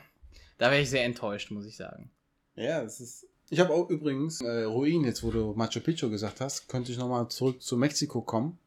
[0.57, 2.11] Da wäre ich sehr enttäuscht, muss ich sagen.
[2.55, 3.27] Ja, es ist.
[3.51, 6.97] Ich habe auch übrigens äh, Ruin, jetzt wo du Machu Picchu gesagt hast, könnte ich
[6.99, 8.59] nochmal zurück zu Mexiko kommen.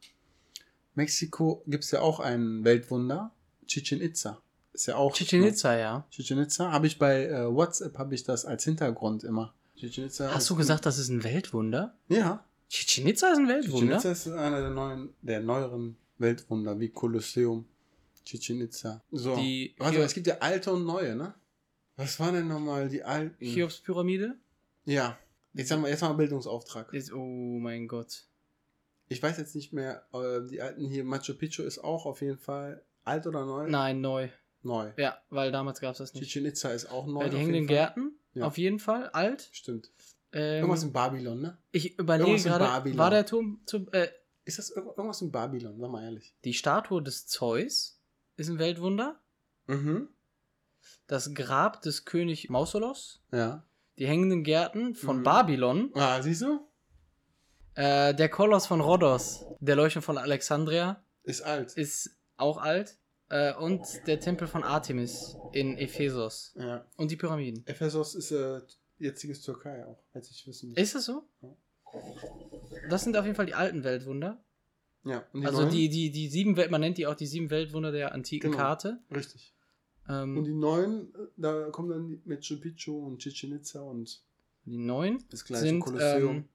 [0.95, 3.31] Mexiko gibt es ja auch ein Weltwunder,
[3.65, 4.41] Chichen Itza.
[4.73, 5.13] Ist ja auch.
[5.13, 6.07] Chichen Itza, ja.
[6.09, 9.53] Chichen Itza habe ich bei äh, WhatsApp habe ich das als Hintergrund immer.
[9.75, 11.95] Chichen Itza Hast du gesagt, das ist ein Weltwunder?
[12.07, 12.43] Ja.
[12.69, 13.97] Chichen Itza ist ein Chichen Weltwunder?
[13.97, 17.65] Itza ist einer der neuen, der neueren Weltwunder, wie Kolosseum.
[18.25, 19.01] Chichen Itza.
[19.11, 19.35] So.
[19.35, 21.33] Die Warte, mal, es gibt ja alte und neue, ne?
[21.95, 23.43] Was waren denn nochmal die alten?
[23.43, 24.35] Cheops-Pyramide?
[24.85, 25.17] Ja.
[25.53, 26.91] Jetzt haben wir jetzt mal einen Bildungsauftrag.
[26.93, 28.25] Ist, oh mein Gott.
[29.09, 32.37] Ich weiß jetzt nicht mehr, äh, die alten hier, Machu Picchu ist auch auf jeden
[32.37, 33.69] Fall alt oder neu?
[33.69, 34.29] Nein, neu.
[34.63, 34.91] Neu.
[34.97, 36.23] Ja, weil damals gab es das nicht.
[36.23, 37.27] Chichen Itza ist auch neu.
[37.29, 37.67] Die auf hängenden.
[37.67, 38.45] Gärten, Ja.
[38.45, 39.49] auf jeden Fall, alt.
[39.51, 39.91] Stimmt.
[40.31, 41.57] Ähm, Irgendwas in Babylon, ne?
[41.71, 42.97] ich überlege gerade, Babylon.
[42.97, 44.07] war der Turm, zum, äh,
[44.45, 46.33] Ist das irg- irgendwas in Babylon, sag mal ehrlich.
[46.45, 47.99] die Statue des Zeus
[48.37, 49.19] ist ein Weltwunder.
[49.67, 50.07] Mhm.
[51.07, 53.21] Das Grab des König Mausolos.
[53.31, 53.63] Ja.
[53.99, 55.23] Die hängenden Gärten von Mhm.
[55.23, 55.91] Babylon.
[55.93, 56.61] Ah, siehst du?
[57.75, 59.45] Äh, der Koloss von Rhodos.
[59.59, 61.73] Der Leuchtturm von Alexandria Ist alt.
[61.73, 62.97] ist auch alt.
[63.29, 66.53] Äh, und der Tempel von Artemis in Ephesos.
[66.57, 66.85] Ja.
[66.97, 67.63] Und die Pyramiden.
[67.65, 68.59] Ephesos ist äh,
[68.99, 70.81] jetziges Türkei auch, als ich wissen müsste.
[70.81, 71.23] Ist das so?
[72.89, 74.43] Das sind auf jeden Fall die alten Weltwunder.
[75.05, 75.23] Ja.
[75.33, 75.71] Und also neuen?
[75.71, 78.63] die, die, die sieben Welt, man nennt die auch die sieben Weltwunder der antiken Genau.
[78.63, 78.99] Karte.
[79.11, 79.53] Richtig.
[80.09, 84.21] Ähm, Und die neuen, da kommen dann Machu Picchu und Chichen Itza und
[84.65, 86.35] die gleiche sind Kolosseum.
[86.37, 86.49] ähm,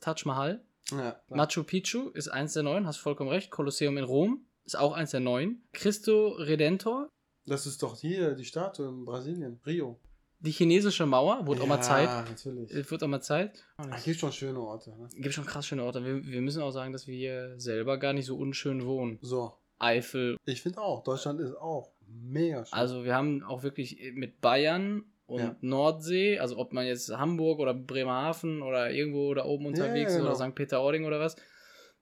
[0.00, 0.62] Taj Mahal.
[0.90, 1.20] ja.
[1.28, 3.50] Machu Picchu ist eins der neuen, hast vollkommen recht.
[3.50, 5.62] Kolosseum in Rom ist auch eins der neuen.
[5.72, 7.08] Cristo Redentor,
[7.46, 9.98] Das ist doch hier die Statue in Brasilien, Rio.
[10.40, 12.06] die chinesische Mauer, wurde auch mal Zeit.
[12.08, 12.70] Ja, natürlich.
[12.72, 13.64] Äh, Wird auch mal Zeit.
[13.94, 14.90] Es gibt schon schöne Orte.
[14.90, 15.08] Ne?
[15.16, 16.04] Gibt schon krass schöne Orte.
[16.04, 19.18] Wir, wir müssen auch sagen, dass wir hier selber gar nicht so unschön wohnen.
[19.22, 20.36] So, Eifel.
[20.44, 22.78] ich finde auch, Deutschland ist auch mega schön.
[22.78, 25.56] Also wir haben auch wirklich mit Bayern und Ja.
[25.60, 30.24] Nordsee, also ob man jetzt Hamburg oder Bremerhaven oder irgendwo da oben unterwegs ja, ist
[30.24, 30.48] oder genau.
[30.48, 30.54] St.
[30.54, 31.36] Peter-Ording oder was.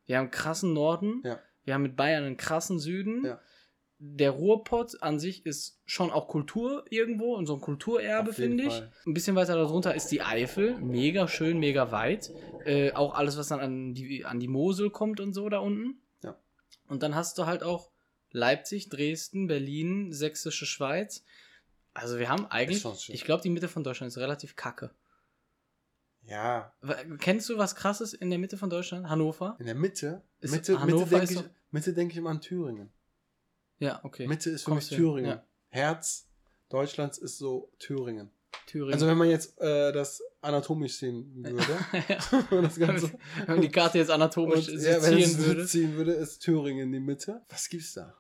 [0.07, 1.23] Wir haben einen krassen Norden.
[1.25, 1.41] Ja.
[1.65, 3.37] Wir haben mit Bayern einen krassen Süden.
[3.99, 8.75] Der Ruhrpott an sich ist schon auch Kultur irgendwo und so ein Kulturerbe, finde ich.
[8.75, 8.93] Fall.
[9.07, 10.79] Ein bisschen weiter darunter ist die Eifel.
[10.79, 12.31] Mega schön, mega weit.
[12.65, 16.01] Äh, auch alles, was dann an die, an die Mosel kommt und so da unten.
[16.89, 17.91] Und dann hast du halt auch
[18.31, 21.25] Leipzig, Dresden, Berlin, Sächsische Schweiz.
[21.97, 24.91] Also wir haben eigentlich, ich glaube, die Mitte von Deutschland ist relativ kacke.
[26.25, 26.75] Ja,
[27.21, 29.09] Kennst du was krasses in der Mitte von Deutschland?
[29.09, 29.57] Hannover?
[29.61, 30.23] in der Mitte.
[30.41, 32.91] Ist- Mitte, Mitte denke ich, so- Mitte denk ich immer an Thüringen.
[33.79, 34.27] Ja, okay.
[34.27, 35.31] Mitte ist für Kommst mich Thüringen.
[35.31, 35.45] ja.
[35.69, 36.29] Herz
[36.69, 38.31] Deutschlands ist so Thüringen.
[38.67, 38.95] Thüringen.
[38.95, 41.79] Also wenn man jetzt äh, das anatomisch sehen würde,
[42.09, 42.19] ja.
[42.63, 45.67] das Ganze, Wenn man die Karte jetzt anatomisch und, ja, sezieren würde.
[45.67, 47.43] ziehen würde, ist Thüringen in die Mitte.
[47.49, 48.15] Was gibt's da?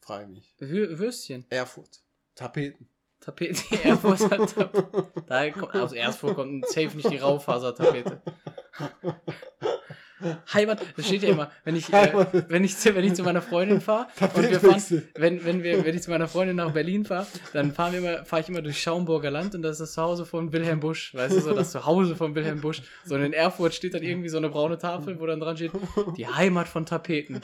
[0.00, 0.54] Frage mich.
[0.58, 1.46] Wür Würstchen.
[1.48, 2.02] Erfurt.
[2.34, 2.88] Tapeten.
[3.20, 3.62] Tapete.
[3.84, 5.08] Erfurt hat Tapete.
[5.26, 8.22] Da kommt, aus Erfurt kommt safe nicht die Raufasertapete.
[10.52, 13.40] Heimat, das steht ja immer, wenn ich, äh, wenn ich, zu, wenn ich zu meiner
[13.40, 14.82] Freundin fahre und wir fahren,
[15.14, 18.24] wenn, wenn, wir, wenn ich zu meiner Freundin nach Berlin fahre, dann fahren wir immer,
[18.24, 21.36] fahre ich immer durch Schaumburger Land und das ist das Zuhause von Wilhelm Busch, weißt
[21.36, 22.82] du, so das Zuhause von Wilhelm Busch.
[23.04, 25.72] So und in Erfurt steht dann irgendwie so eine braune Tafel, wo dann dran steht,
[26.16, 27.40] die Heimat von Tapeten.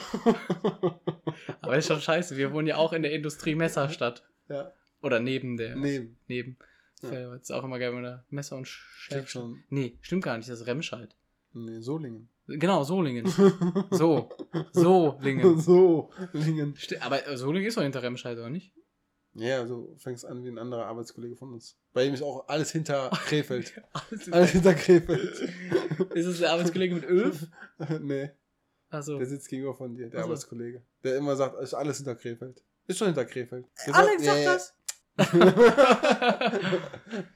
[1.61, 4.23] Aber ist schon scheiße, wir wohnen ja auch in der Industriemesserstadt.
[4.49, 4.73] Ja,
[5.05, 5.75] Oder neben der.
[5.75, 6.17] neben.
[6.27, 6.57] Neben.
[7.03, 7.13] Ja.
[7.13, 7.35] Ja.
[7.35, 9.27] ist auch immer geil, wenn da Messer und Schärfe.
[9.27, 9.63] schon.
[9.69, 11.15] Nee, stimmt gar nicht, das ist Remscheid.
[11.53, 12.29] Nee, Solingen.
[12.47, 13.25] Genau, Solingen.
[13.91, 14.29] So.
[14.71, 15.59] Solingen.
[15.59, 16.73] Solingen.
[16.75, 18.73] Sti- Aber äh, Solingen ist doch hinter Remscheid, oder nicht?
[19.33, 21.77] Ja, so fängst an wie ein anderer Arbeitskollege von uns.
[21.93, 23.79] Bei ihm ist auch alles hinter Krefeld.
[23.93, 25.51] Alles alles hinter Krefeld.
[26.15, 27.45] ist es der Arbeitskollege mit Öf?
[28.01, 28.31] nee,
[28.89, 29.17] Also.
[29.17, 30.25] der sitzt gegenüber von dir, der so.
[30.27, 30.83] Arbeitskollege.
[31.03, 32.63] Der immer sagt, ist alles hinter Krefeld.
[32.87, 33.65] Ist schon hinter Krefeld.
[33.85, 34.73] Der Alex sagt- sagt ja, das.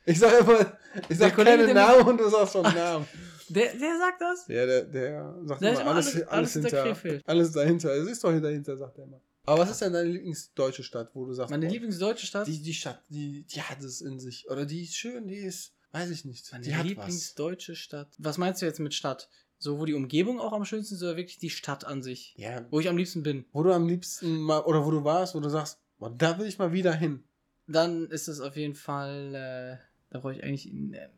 [0.06, 3.06] Ich sag immer, ich sag Kollege, keine Namen und du sagst schon Namen.
[3.50, 4.48] Der, der sagt das?
[4.48, 6.84] Ja, der, der sagt Der immer immer alles, alles- alles, hinter.
[6.84, 7.24] Krefeld.
[7.28, 7.94] Alles dahinter.
[7.96, 9.22] Es ist doch dahinter, sagt er immer.
[9.46, 12.46] Aber was ist denn deine Lieblingsdeutsche Stadt, wo du sagst, Meine boah, Lieblingsdeutsche Stadt?
[12.48, 14.48] die, die Stadt, die, die hat es in sich.
[14.50, 16.52] Oder die ist schön, die ist, weiß ich nicht.
[16.52, 16.90] Meine die hat was.
[16.90, 18.10] Lieblingsdeutsche Stadt.
[18.20, 19.30] Was meinst du jetzt mit Stadt?
[19.58, 22.34] So, wo die Umgebung auch am schönsten ist oder wirklich die Stadt an sich?
[22.38, 23.46] Ja, Wo ich am liebsten bin.
[23.52, 26.46] wo du am liebsten mal, oder wo du warst, wo du sagst, boah, da will
[26.48, 27.24] ich mal wieder hin.
[27.70, 29.78] Dann ist es auf jeden Fall, äh,
[30.10, 31.10] da brauche ich eigentlich, äh,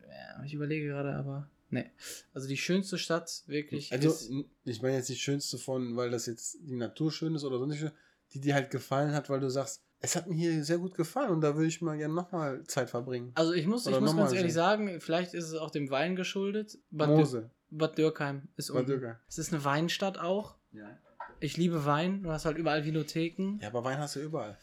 [0.44, 1.90] ich überlege gerade, aber, ne.
[2.34, 4.30] Also die schönste Stadt wirklich Also, ist,
[4.64, 7.78] ich meine jetzt die schönste von, weil das jetzt die Natur schön ist oder sonst
[7.78, 7.90] schön,
[8.32, 11.30] die dir halt gefallen hat, weil du sagst, es hat mir hier sehr gut gefallen
[11.30, 13.30] und da würde ich mal gerne nochmal Zeit verbringen.
[13.34, 14.60] also ich muss, ich muss ganz ehrlich so.
[14.60, 16.78] sagen, vielleicht ist es auch dem Wein geschuldet.
[16.90, 17.50] Bad, Dür Mosel.
[17.70, 18.90] Bad Dürkheim ist Bad unten.
[18.90, 19.16] Dürkheim.
[19.28, 20.56] Es ist eine Weinstadt auch.
[20.72, 20.98] Ja.
[21.42, 22.22] Ich liebe Wein.
[22.22, 23.58] Du hast halt überall Vinotheken.
[23.60, 24.56] ja, aber Wein hast du überall.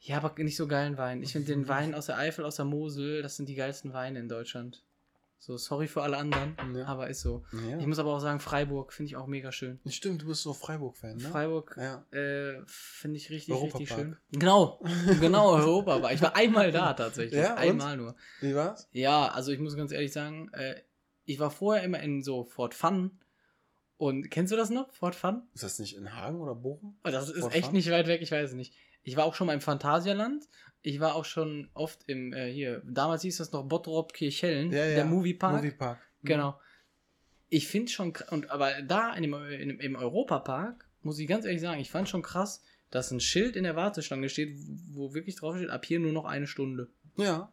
[0.00, 1.22] Ja, aber nicht so geilen Wein.
[1.22, 4.18] Ich finde den Wein aus der Eifel, aus der Mosel, das sind die geilsten Weine
[4.18, 4.82] in Deutschland.
[5.38, 6.86] So, sorry für alle anderen, Ja.
[6.86, 7.44] aber ist so.
[7.70, 7.78] Ja.
[7.78, 9.78] Ich muss aber auch sagen, Freiburg finde ich auch mega schön.
[9.86, 11.28] Stimmt, du bist so Freiburg-Fan, ne?
[11.28, 12.04] Freiburg Ja.
[12.18, 13.80] äh, finde ich richtig, Europapark.
[13.80, 14.16] richtig schön.
[14.32, 14.82] Genau,
[15.20, 16.12] genau, Europa war.
[16.12, 17.38] Ich war einmal da tatsächlich.
[17.40, 17.58] Ja, und?
[17.58, 18.16] einmal nur.
[18.40, 18.88] Wie war's?
[18.92, 20.76] Ja, also ich muss ganz ehrlich sagen, äh,
[21.26, 23.10] ich war vorher immer in so Fort Fun.
[23.96, 24.92] Und kennst du das noch?
[24.92, 25.42] Fort Fun?
[25.54, 26.96] Ist das nicht in Hagen oder Bochum?
[27.04, 27.74] Oh, das ist Fort echt Fun?
[27.74, 28.74] nicht weit weg, ich weiß es nicht.
[29.02, 30.48] Ich war auch schon mal im Phantasialand.
[30.82, 35.04] Ich war auch schon oft im, äh, hier, damals hieß das noch Bottrop Kirchhellen, der
[35.04, 35.56] Moviepark.
[35.56, 35.98] Moviepark.
[36.22, 36.26] Mhm.
[36.26, 36.60] Genau.
[37.48, 41.60] Ich finde schon, und aber da in dem, in, im Europapark, muss ich ganz ehrlich
[41.60, 44.56] sagen, ich fand schon krass, dass ein Schild in der Warteschlange steht,
[44.92, 46.88] wo wirklich drauf steht, ab hier nur noch eine Stunde.
[47.16, 47.52] Ja.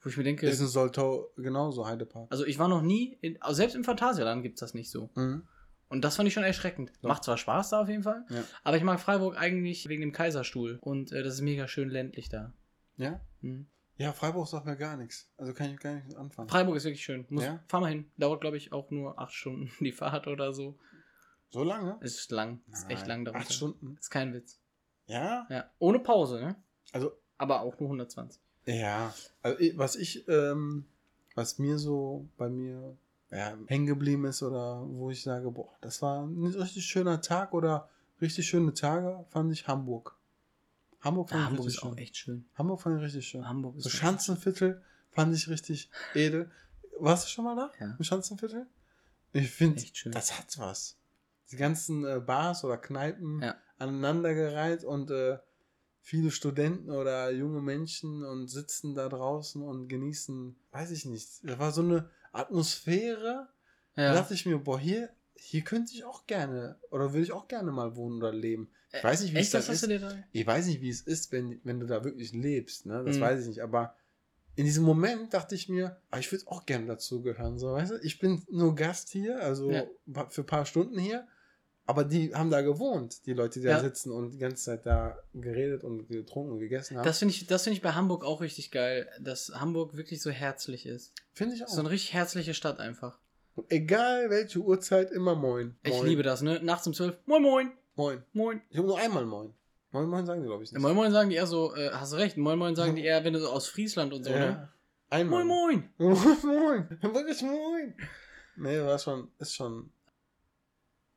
[0.00, 2.30] Wo ich mir denke, Ist in Soltau genauso, Heidepark.
[2.30, 5.10] also ich war noch nie, in, also selbst im Phantasialand gibt es das nicht so.
[5.14, 5.46] Mhm.
[5.92, 6.90] Und das fand ich schon erschreckend.
[7.02, 7.08] Ja.
[7.08, 8.42] Macht zwar Spaß da auf jeden Fall, Ja.
[8.64, 10.78] aber ich mag Freiburg eigentlich wegen dem Kaiserstuhl.
[10.80, 12.52] Und äh, das ist mega schön ländlich da.
[12.96, 13.20] Ja?
[13.42, 13.66] Hm.
[13.98, 15.30] Ja, Freiburg sagt mir gar nichts.
[15.36, 16.48] Also kann ich gar nicht anfangen.
[16.48, 17.26] Freiburg ist wirklich schön.
[17.28, 17.62] Muss, Ja?
[17.68, 18.10] Fahr mal hin.
[18.16, 20.78] Dauert, glaube ich, auch nur acht Stunden die Fahrt oder so.
[21.50, 21.98] so lange?
[22.00, 22.60] Ist lang.
[22.72, 23.44] Ist echt Nein, lang darunter.
[23.44, 23.96] Acht Stunden?
[24.00, 24.58] Ist kein Witz.
[25.06, 25.46] Ja?
[25.50, 25.70] Ja.
[25.78, 26.56] Ohne Pause, ne?
[26.92, 28.40] Also, Aber auch nur 120.
[28.64, 29.12] ja.
[29.42, 30.86] Also, was ich, ähm,
[31.34, 32.96] was mir so bei mir
[33.32, 37.54] ja, hängen geblieben ist oder wo ich sage, boah, das war ein richtig schöner Tag
[37.54, 37.88] oder
[38.20, 40.16] richtig schöne Tage, fand ich Hamburg.
[41.00, 41.98] Hamburg fand Ja, ich Hamburg richtig ist auch schön.
[41.98, 42.44] echt schön.
[42.54, 43.48] Hamburg fand ich richtig schön.
[43.48, 46.50] Hamburg ist So Schanzenviertel fand ich richtig edel.
[47.00, 47.70] Warst du schon mal da?
[47.84, 47.96] Ja.
[47.98, 48.66] Im Schanzenviertel?
[49.32, 50.96] Ich finde, das hat was.
[51.50, 53.56] Die ganzen äh, Bars oder Kneipen Ja.
[53.78, 55.38] aneinandergereiht und äh,
[56.00, 61.28] viele Studenten oder junge Menschen und sitzen da draußen und genießen, weiß ich nicht.
[61.44, 63.48] Da war so eine Atmosphäre.
[63.94, 64.14] Da Ja.
[64.14, 67.70] dachte ich mir, boah, hier, hier könnte ich auch gerne oder würde ich auch gerne
[67.72, 68.70] mal wohnen oder leben.
[68.94, 70.02] Ich weiß nicht, wie Echt, es da das ist.
[70.02, 70.18] da?
[70.32, 73.02] Ich weiß nicht, wie es ist, wenn, wenn du da wirklich lebst, ne?
[73.04, 73.20] Das Mhm.
[73.20, 73.62] weiß ich nicht.
[73.62, 73.96] Aber
[74.54, 77.96] in diesem Moment dachte ich mir, ah, ich würde auch gerne dazugehören, so, weißt du?
[78.02, 79.84] Ich bin nur Gast hier, also Ja.
[80.28, 81.26] für ein paar Stunden hier,
[81.86, 83.80] Aber die haben da gewohnt, die Leute, die da Ja.
[83.80, 87.04] sitzen und die ganze Zeit da geredet und getrunken und gegessen haben.
[87.04, 90.30] Das finde ich, das finde ich bei Hamburg auch richtig geil, dass Hamburg wirklich so
[90.30, 91.12] herzlich ist.
[91.34, 91.68] finde ich auch.
[91.68, 93.18] So eine richtig herzliche Stadt einfach.
[93.68, 95.76] Egal welche Uhrzeit, immer moin.
[95.82, 96.06] Ich moin.
[96.06, 96.60] liebe das, ne?
[96.62, 98.22] Nachts um 12, moin moin, Moin.
[98.32, 98.62] moin.
[98.70, 99.52] Ich habe nur einmal moin.
[99.90, 100.82] Moin, moin sagen die, glaube ich, Ja, nicht.
[100.82, 103.24] moin moin sagen die eher so, äh, hast du recht, moin moin sagen die eher,
[103.24, 104.38] wenn du so aus Friesland und so, ne?
[104.38, 104.68] Ja.
[105.10, 105.44] Einmal.
[105.44, 106.14] Moin moin.
[106.14, 106.98] Moin, moin.
[107.14, 107.94] Wirklich moin.
[108.56, 109.90] Nee, war schon, ist schon.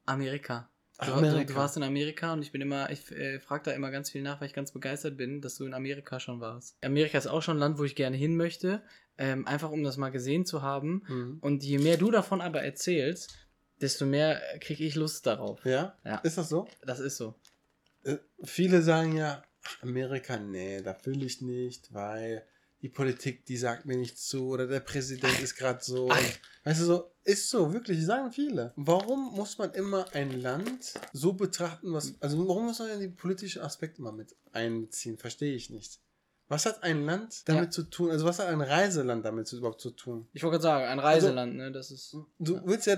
[0.06, 0.70] Amerika.
[1.00, 1.40] Du, Amerika.
[1.40, 4.10] Du, du warst in Amerika und ich bin immer, ich äh, frage da immer ganz
[4.12, 6.78] viel nach, weil ich ganz begeistert bin, dass du in Amerika schon warst.
[6.84, 8.82] Amerika ist auch schon ein Land, wo ich gerne hin möchte,
[9.18, 11.04] ähm, einfach um das mal gesehen zu haben.
[11.08, 11.38] Mhm.
[11.42, 13.36] Und je mehr du davon aber erzählst,
[13.82, 15.66] desto mehr kriege ich Lust darauf.
[15.66, 15.98] Ja?
[16.06, 16.18] Ja.
[16.20, 16.68] Ist das so?
[16.82, 17.36] Das ist so.
[18.04, 19.44] Äh, viele sagen ja,
[19.82, 22.46] Amerika, nee, da will ich nicht, weil
[22.86, 26.04] die Politik, die sagt mir nicht zu oder der Präsident ist gerade so.
[26.06, 28.74] Und, weißt du, so, ist so, wirklich, sagen viele.
[28.76, 33.08] Warum muss man immer ein Land so betrachten, was, also warum muss man denn die
[33.08, 35.18] politischen Aspekte mal mit einbeziehen?
[35.18, 36.00] Verstehe ich nicht.
[36.48, 37.72] Was hat ein Land damit Ja.
[37.72, 38.12] zu tun?
[38.12, 40.28] Also was hat ein Reiseland damit zu, überhaupt zu tun?
[40.34, 41.72] Ich wollte gerade sagen, ein Reiseland, ne?
[41.72, 42.16] Das ist.
[42.38, 42.98] Du willst ja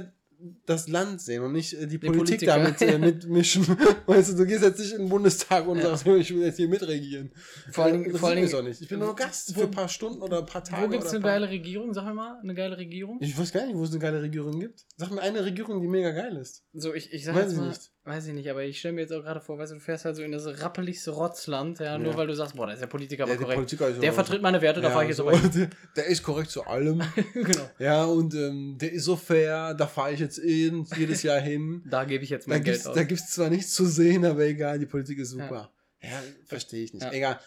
[0.65, 2.57] das Land sehen und nicht äh, die Politik Politiker.
[2.57, 3.65] damit äh, mitmischen.
[4.05, 5.95] weißt du, du gehst jetzt nicht in den Bundestag und Ja.
[5.95, 7.31] sagst, ich will jetzt hier mitregieren.
[7.71, 8.81] Vor allen Dingen- das vor allen Dingen- auch nicht.
[8.81, 10.85] Ich bin nur Gast für ein paar Stunden oder ein paar Tage.
[10.85, 11.93] Wo gibt es eine paar- geile Regierung?
[11.93, 13.17] Sag mir mal, eine geile Regierung?
[13.21, 14.85] Ich weiß gar nicht, wo es eine geile Regierung gibt.
[14.97, 16.63] Sag mir eine Regierung, die mega geil ist.
[16.73, 17.91] So, ich, ich sag Weiß jetzt ich mal, nicht.
[18.07, 20.05] Weiß ich nicht, aber ich stelle mir jetzt auch gerade vor, weißt du, du fährst
[20.05, 22.17] halt so in das rappeligste Rotzland, ja, nur Ja.
[22.17, 23.57] weil du sagst, boah, da ist der Politiker aber Ja, der korrekt.
[23.59, 25.51] Politiker ist der vertritt meine Werte, da Ja, fahre ich jetzt so, aber hin.
[25.53, 27.01] der, der ist korrekt zu allem.
[27.33, 27.69] genau.
[27.79, 31.83] ja, und ähm, der ist so fair, da fahre ich jetzt in, jedes Jahr hin.
[31.89, 32.95] Da gebe ich jetzt Da mein gibt's, Geld aus.
[32.95, 35.69] da gibt's zwar nichts zu sehen, aber egal, die Politik ist super.
[36.01, 37.03] Ja, verstehe ich nicht.
[37.03, 37.11] Ja.
[37.11, 37.39] Egal.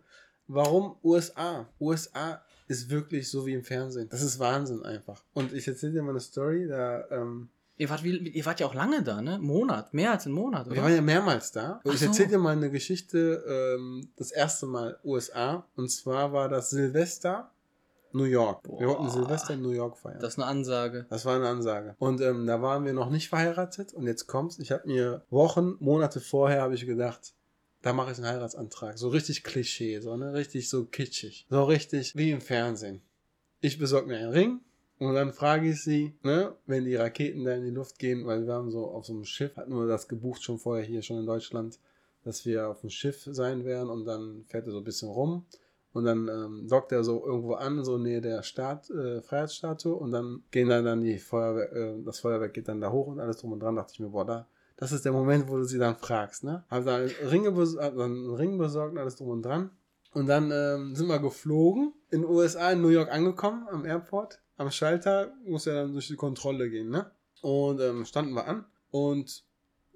[0.47, 1.69] Warum USA?
[1.81, 4.09] USA ist wirklich so wie im Fernsehen.
[4.11, 5.23] Das ist Wahnsinn einfach.
[5.33, 7.49] Und ich erzähle dir mal eine Story, da, ähm,
[7.81, 9.39] Ihr wart, wie, ihr wart ja auch lange da, ne?
[9.39, 10.77] Monat, mehr als einen Monat, oder?
[10.77, 11.81] wir waren ja mehrmals da.
[11.83, 12.07] Und Ach ich so.
[12.09, 15.67] erzähle dir mal eine Geschichte, ähm, das erste Mal USA.
[15.77, 17.51] Und zwar war das Silvester,
[18.13, 18.65] New York.
[18.65, 18.99] Wir Boah.
[18.99, 20.21] wollten Silvester in New York feiern.
[20.21, 21.07] das ist eine Ansage.
[21.09, 21.97] Das war eine Ansage.
[21.99, 23.95] Und ähm, da waren wir noch nicht verheiratet.
[23.95, 24.59] Und jetzt kommt's.
[24.59, 27.33] Ich habe mir Wochen, Monate vorher habe ich gedacht,
[27.81, 28.99] da mache ich einen Heiratsantrag.
[28.99, 33.01] So richtig Klischee, so ne, richtig so kitschig, so richtig wie im Fernsehen.
[33.63, 34.61] Ich besorge mir einen Ring
[35.01, 38.47] und dann frage ich sie, ne, wenn die Raketen da in die Luft gehen, weil
[38.47, 41.19] wir haben so auf so einem Schiff, hatten wir das gebucht schon vorher hier schon
[41.19, 41.79] in Deutschland,
[42.23, 45.47] dass wir auf dem Schiff sein werden und dann fährt er so ein bisschen rum
[45.95, 50.13] und dann ähm, dockt er so irgendwo an, so nähe der Staat, äh, Freiheitsstatue und
[50.13, 53.39] dann gehen dann, dann die Feuerwehr, äh, das Feuerwerk geht dann da hoch und alles
[53.39, 55.79] drum und dran, dachte ich mir, boah, da, das ist der Moment, wo du sie
[55.79, 56.65] dann fragst, ne?
[56.69, 59.71] Hab dann Ringe hab dann einen Ring besorgt und alles drum und dran.
[60.13, 64.41] Und dann ähm, sind wir geflogen, in den USA, in New York angekommen, am Airport.
[64.61, 67.11] Am Schalter muss ja dann durch die Kontrolle gehen, ne?
[67.41, 68.67] Und ähm, standen wir an.
[68.91, 69.43] Und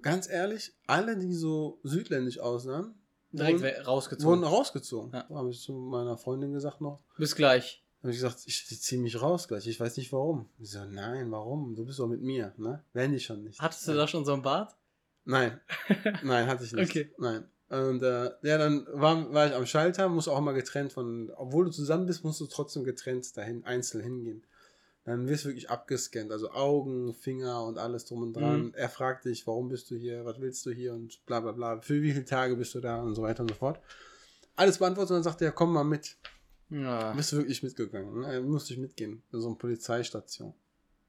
[0.01, 2.95] ganz ehrlich, alle, die so südländisch aussahen,
[3.31, 4.43] Direkt wurden, we- wurden rausgezogen.
[4.43, 5.11] rausgezogen.
[5.13, 5.29] Ja.
[5.29, 6.99] Habe ich zu meiner Freundin gesagt noch.
[7.17, 7.83] Bis gleich.
[8.01, 9.67] Habe ich gesagt, ich, ziehe mich raus gleich.
[9.67, 10.47] Ich weiß nicht warum.
[10.59, 11.75] Ich so, nein, warum?
[11.75, 12.83] Du bist doch mit mir, ne?
[12.93, 13.59] Wenn ich schon nicht.
[13.61, 14.75] Hattest du da schon so ein Bart?
[15.25, 15.59] Nein.
[16.23, 16.89] Nein, hatte ich nicht.
[16.89, 17.11] Okay.
[17.17, 17.45] Nein.
[17.69, 21.65] Und äh, ja, dann war, war ich am Schalter, muss auch mal getrennt von, obwohl
[21.65, 24.43] du zusammen bist, musst du trotzdem getrennt dahin, einzeln hingehen.
[25.05, 28.65] Dann wirst du wirklich abgescannt, also Augen, Finger und alles drum und dran.
[28.65, 28.73] Mhm.
[28.73, 31.79] Er fragt dich, warum bist du hier, was willst du hier und bla bla bla,
[31.79, 33.79] für wie viele Tage bist du da und so weiter und so fort.
[34.55, 36.17] Alles beantwortet und dann sagt er, komm mal mit.
[36.69, 37.13] Ja.
[37.13, 38.21] Bist du wirklich mitgegangen?
[38.21, 38.41] Ne?
[38.41, 39.21] Musste ich mitgehen.
[39.31, 40.55] In so eine Polizeistation.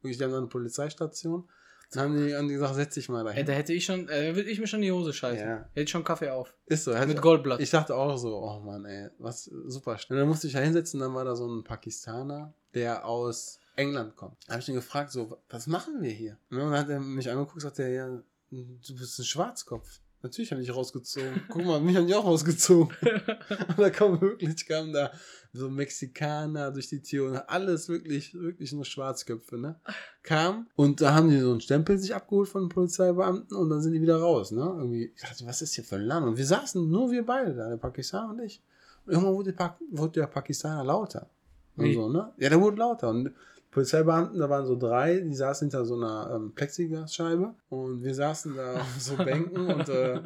[0.02, 1.48] Wirklich, die haben da eine Polizeistation.
[1.92, 3.46] Dann haben die, haben die gesagt, setz dich mal dahin.
[3.46, 5.46] da hätte ich schon, äh, würde ich mir schon die Hose scheißen.
[5.46, 5.68] Ja.
[5.72, 6.52] Hätte ich schon Kaffee auf.
[6.66, 6.92] Ist so.
[6.92, 7.60] Mit Goldblatt.
[7.60, 9.92] Ich dachte auch so, oh Mann, ey, was super.
[10.10, 14.16] Und dann musste ich da hinsetzen, dann war da so ein Pakistaner, der aus England
[14.16, 14.36] kommt.
[14.46, 16.38] Da habe ich ihn gefragt, so, was machen wir hier?
[16.50, 18.08] Und dann hat er mich angeguckt und sagte, ja,
[18.50, 20.00] du bist ein Schwarzkopf.
[20.22, 21.42] Natürlich habe ich rausgezogen.
[21.48, 22.96] Guck mal, mich haben die auch rausgezogen.
[23.68, 25.12] und da kam wirklich, kamen da
[25.52, 29.78] so Mexikaner durch die Tür und alles wirklich, wirklich nur Schwarzköpfe, ne?
[30.22, 33.80] Kam und da haben die so einen Stempel sich abgeholt von den Polizeibeamten und dann
[33.82, 34.62] sind die wieder raus, ne?
[34.62, 36.26] Irgendwie, ich dachte, was ist hier für ein Land?
[36.26, 38.60] Und wir saßen, nur wir beide da, der Pakistaner und ich.
[39.04, 41.28] Und irgendwann wurde, der Pa- wurde der Pakistaner lauter.
[41.76, 41.94] Und Wie?
[41.94, 42.32] so, ne?
[42.38, 43.10] Ja, der wurde lauter.
[43.10, 43.32] Und
[43.76, 48.56] Polizeibeamten, da waren so drei, die saßen hinter so einer ähm, Plexiglasscheibe und wir saßen
[48.56, 50.18] da auf so Bänken und äh,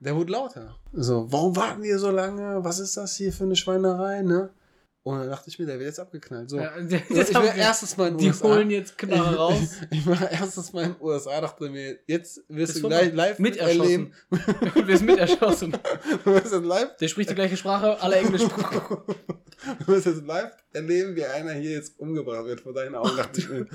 [0.00, 0.74] der wurde lauter.
[0.92, 2.64] So, warum warten wir so lange?
[2.64, 4.50] Was ist das hier für eine Schweinerei, ne?
[5.04, 6.50] Und dann dachte ich mir, der wird jetzt abgeknallt.
[6.50, 8.48] So, Ja, ich war erstes Mal in die USA.
[8.48, 9.58] holen jetzt Knarre raus.
[9.90, 13.12] Ich, ich war erstes Mal in den USA, dachte mir, jetzt wirst Ist du gleich
[13.14, 14.12] live Mit erleben.
[14.30, 14.86] erschossen.
[14.88, 15.72] Wir sind mit erschossen.
[16.24, 18.42] Du wirst live Der spricht die gleiche Sprache, alle Englisch.
[19.80, 23.10] Du wirst jetzt live erleben, wie einer hier jetzt umgebracht wird vor deinen Augen.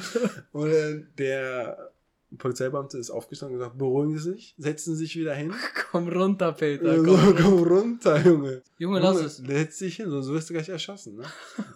[0.51, 1.91] Und äh, der
[2.37, 5.53] Polizeibeamte ist aufgestanden und gesagt, beruhigen Sie sich, setzen Sie sich wieder hin.
[5.91, 6.97] Komm runter, Peter.
[6.97, 7.35] So, Komm.
[7.37, 8.61] komm runter, Junge.
[8.77, 9.37] Junge, lass es.
[9.37, 11.15] Setz dich hin, sonst wirst du gleich erschossen.
[11.15, 11.23] Ne?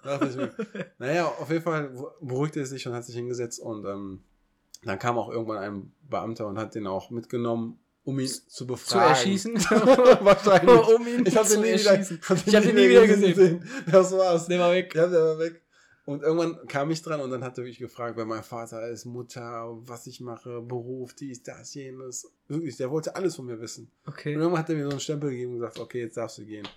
[1.00, 1.90] Naja, auf jeden Fall
[2.20, 4.24] beruhigte er sich und hat sich hingesetzt und ähm,
[4.84, 8.68] dann kam auch irgendwann ein Beamter und hat den auch mitgenommen, um ihn zu Zu
[8.68, 9.10] befragen.
[9.10, 9.54] erschießen.
[10.22, 10.88] Wahrscheinlich.
[10.96, 12.20] um ihn Ich habe zu nie wieder, erschießen.
[12.28, 13.68] hab den Ich hab den nie wieder gesehen.
[13.92, 14.48] Das war's.
[14.48, 14.94] Der war weg.
[14.96, 15.62] Ja, der war weg.
[16.06, 19.06] Und irgendwann kam ich dran und dann hat er mich gefragt, wer mein Vater ist,
[19.06, 22.28] Mutter, was ich mache, Beruf, dies, das, jenes.
[22.48, 23.90] Wirklich, der wollte alles von mir wissen.
[24.08, 24.34] Okay.
[24.36, 26.46] Und irgendwann hat er mir so einen Stempel gegeben und gesagt, okay, jetzt darfst du
[26.46, 26.66] gehen.
[26.66, 26.72] Und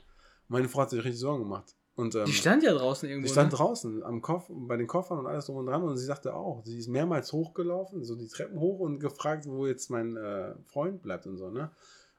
[0.49, 1.75] meine Frau hat sich richtig Sorgen gemacht.
[1.97, 3.27] Und, ähm, Die stand ja draußen irgendwo.
[3.27, 3.57] die stand ne?
[3.57, 6.65] draußen am Kopf, bei den Koffern und alles drum und dran und sie sagte auch,
[6.65, 11.03] sie ist mehrmals hochgelaufen, so die Treppen hoch und gefragt, wo jetzt mein äh, Freund
[11.03, 11.71] bleibt und so, ne?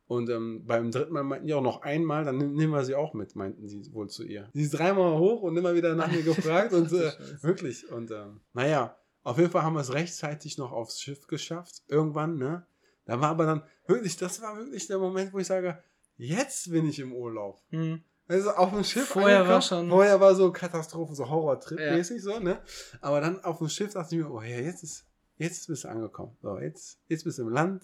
[0.08, 3.16] Und ähm, beim dritten Mal meinten die auch noch einmal, dann nehmen wir sie auch
[3.16, 4.50] mit, meinten sie wohl zu ihr.
[4.54, 7.12] Sie ist dreimal hoch und immer wieder nach mir gefragt und äh,
[7.42, 7.92] wirklich.
[7.92, 12.38] Und ähm, naja, auf jeden Fall haben wir es rechtzeitig noch aufs Schiff geschafft, irgendwann,
[12.38, 12.68] ne?
[13.06, 15.84] Da war aber dann wirklich, das war wirklich der Moment, wo ich sage,
[16.18, 17.62] jetzt bin ich im Urlaub.
[17.70, 18.04] Hm.
[18.28, 19.08] Also auf dem Schiff.
[19.10, 21.94] Vorher war schon- Vorher war so Katastrophe, so Horror-Trip Ja.
[21.96, 22.60] mäßig so, ne?
[23.02, 25.06] Aber dann auf dem Schiff dachte ich mir, oh ja, jetzt ist,
[25.38, 26.36] jetzt bist du angekommen.
[26.42, 27.84] So, jetzt, jetzt bist du im Land,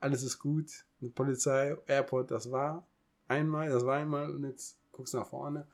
[0.00, 0.70] alles ist gut.
[1.00, 2.86] Mit Polizei, Airport, das war
[3.28, 5.66] einmal, das war einmal und jetzt guckst du nach vorne.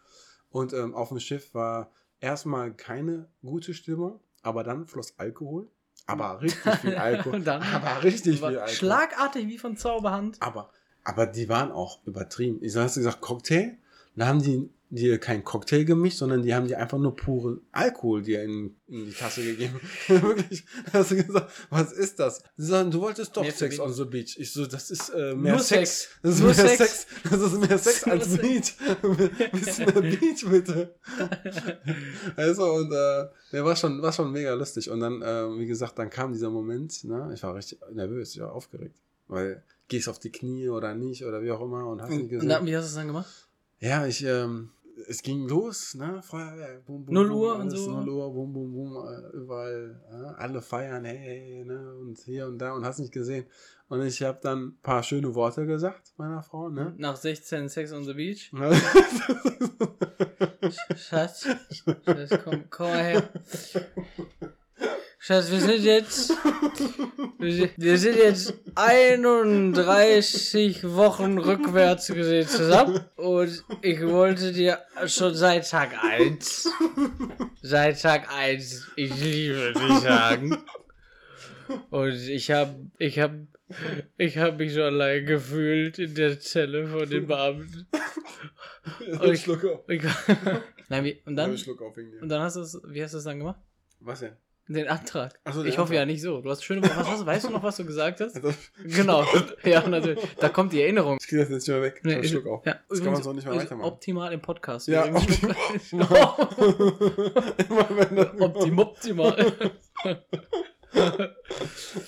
[0.51, 1.91] Und ähm, auf dem Schiff war
[2.21, 5.69] erstmal keine gute Stimmung, aber dann floss Alkohol.
[6.07, 7.41] Aber richtig viel Alkohol.
[7.41, 8.69] Dann- aber richtig viel Alkohol.
[8.69, 10.37] Schlagartig wie von Zauberhand.
[10.41, 10.71] Aber,
[11.03, 12.59] aber die waren auch übertrieben.
[12.63, 13.79] Ich hast du gesagt, Cocktail?
[14.17, 18.23] Da haben die dir kein Cocktail gemischt, sondern die haben dir einfach nur pure Alkohol
[18.23, 19.81] dir in, in die Tasse gegeben.
[20.07, 20.65] Wirklich.
[20.87, 22.45] Da hast du gesagt, was ist das?
[22.57, 24.37] Sie sagen, du wolltest doch Nee, Sex on the Beach.
[24.39, 26.03] Ich so, das ist äh, mehr Nur Sex.
[26.03, 26.09] Sex.
[26.23, 26.79] Das ist Nur mehr Sex.
[26.79, 27.07] Sex.
[27.29, 28.39] Das ist mehr Sex als.
[28.39, 28.75] Beach.
[29.53, 30.95] Bisschen mehr Beach, bitte.
[32.37, 34.91] Also, und äh, der war schon, war schon mega lustig.
[34.91, 37.33] Und dann, äh, wie gesagt, dann kam dieser Moment, ne?
[37.35, 39.01] Ich war richtig nervös, ich war aufgeregt.
[39.27, 42.43] Weil, gehst auf die Knie oder nicht oder wie auch immer und hast Und, gesehen.
[42.43, 43.44] und dann, wie hast du es dann gemacht?
[43.85, 44.71] Ja, ich, ähm,
[45.09, 46.23] es ging los, ne?
[46.23, 47.91] Feuerwerk, bum, bum, Null bum, Uhr und so.
[47.91, 51.95] Null Uhr, bum, bum, bum, äh, überall, äh, alle feiern, hey, hey, ne?
[51.97, 53.45] Und hier und da und hast nicht gesehen.
[53.89, 56.95] Und ich habe dann ein paar schöne Worte gesagt meiner Frau, ne?
[56.97, 58.51] Nach 16 Sex on the Beach.
[60.65, 60.71] Ja.
[60.97, 61.47] Schatz,
[62.07, 63.29] Schatz komm, komm mal her.
[65.27, 66.35] Schatz, wir sind jetzt.
[67.79, 73.01] Wir sind, jetzt 31 Wochen rückwärts gesehen zusammen.
[73.17, 76.69] Und ich wollte dir schon seit Tag 1.
[77.63, 80.59] Seit Tag 1, ich liebe dich sagen.
[81.89, 83.33] Und ich hab, ich hab,
[84.19, 87.87] ich hab mich so allein gefühlt in der Zelle von den Beamten.
[89.23, 89.89] Ich schluck auf.
[89.89, 90.03] Ich,
[90.91, 93.39] Nein, wie, und dann, Ich und dann hast du es, wie hast du es dann
[93.39, 93.61] gemacht?
[94.01, 94.37] Was denn?
[94.67, 95.39] Den Antrag.
[95.53, 95.97] So, ich hoffe Antrag.
[95.97, 96.41] ja nicht so.
[96.41, 98.37] Du hast schöne, was hast weißt du noch, was du gesagt hast?
[98.37, 99.23] Also, Genau.
[99.65, 100.19] Ja, natürlich.
[100.41, 101.19] Da kommt die Erinnerung.
[101.21, 102.01] ich krieg das jetzt nicht mehr weg.
[102.03, 102.65] Nee, ich schluck auf.
[102.65, 103.87] Ja, Jetzt kann man so nicht mehr weitermachen.
[103.93, 104.89] Optimal im Podcast.
[104.89, 105.43] Ja, Übrigens.
[105.93, 109.53] Immer wenn das- Optim, optimal.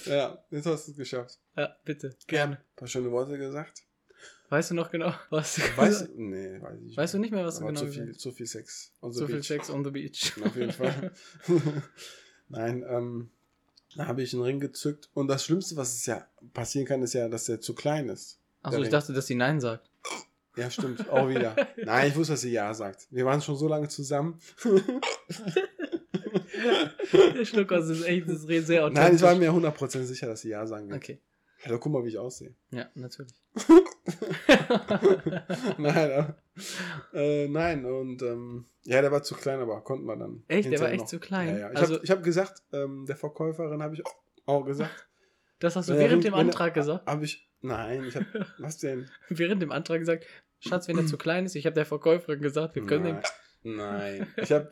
[0.07, 1.39] Ja, jetzt hast du es geschafft.
[1.57, 2.17] ja, bitte.
[2.27, 2.57] Gerne.
[2.57, 3.83] Ein paar schöne Worte gesagt.
[4.49, 6.09] Weißt du noch genau, was du Weißt?
[6.17, 6.97] Nee, weiß ich nicht.
[6.97, 8.95] Weißt du nicht mehr, was du genau zu gesagt viel, zu viel Sex.
[9.03, 9.47] on the viel beach.
[9.47, 10.33] Sex on the beach.
[10.45, 11.13] Auf jeden Fall.
[12.49, 13.31] Nein, ähm,
[13.97, 15.09] da habe ich einen Ring gezückt.
[15.15, 18.39] Und das Schlimmste, was es ja passieren kann, ist ja, dass der zu klein ist.
[18.63, 18.93] Achso, ich Ring.
[18.93, 19.91] dachte, dass sie Nein sagt.
[20.57, 21.09] Ja, stimmt.
[21.11, 21.55] Auch wieder.
[21.85, 23.07] Nein, ich wusste, dass sie Ja sagt.
[23.11, 24.41] Wir waren schon so lange zusammen.
[27.13, 29.03] Der Schluckers ist echt, das ist sehr authentisch.
[29.05, 30.97] Nein, ich war mir 100% sicher, dass sie Ja sagen wird.
[30.97, 31.21] Okay.
[31.65, 32.55] Hallo, guck mal, wie ich aussehe.
[32.71, 33.35] Ja, natürlich.
[35.79, 36.37] nein, aber,
[37.13, 40.43] äh, nein, und ähm, ja, der war zu klein, aber konnten wir dann.
[40.49, 40.71] Echt?
[40.71, 41.07] Der war echt noch.
[41.09, 41.49] zu klein?
[41.49, 41.71] Ja, ja.
[41.73, 44.03] Ich Also- habe hab gesagt, ähm, der Verkäuferin habe ich
[44.47, 45.07] auch gesagt.
[45.59, 47.07] Das hast du der während dem Antrag der- gesagt?
[47.07, 48.27] Habe ich, nein, ich habe,
[48.59, 49.09] was denn?
[49.29, 50.27] Während dem Antrag gesagt,
[50.61, 53.19] Schatz, wenn er zu klein ist, ich habe der Verkäuferin gesagt, wir können
[53.63, 53.77] Nein,
[54.23, 54.27] nein.
[54.43, 54.71] Ich habe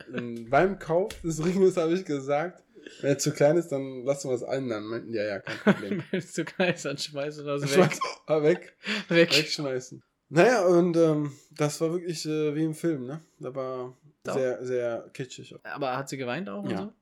[0.49, 2.63] beim Kauf des Ringes habe ich gesagt,
[3.01, 4.85] wenn er zu klein ist, dann lassen wir es allen dann.
[4.85, 6.03] Meinten, ja, ja, kein Problem.
[6.11, 7.99] wenn es zu klein ist, dann schmeißen wir das weg.
[8.27, 8.77] Ah, weg,
[9.09, 9.31] weg.
[9.37, 10.03] wegschmeißen.
[10.31, 13.21] Naja, und ähm, das war wirklich äh, wie im Film, ne?
[13.39, 14.35] Da war Doch.
[14.35, 15.55] sehr, sehr kitschig.
[15.65, 16.79] Aber hat sie geweint auch und Ja.
[16.79, 16.93] so?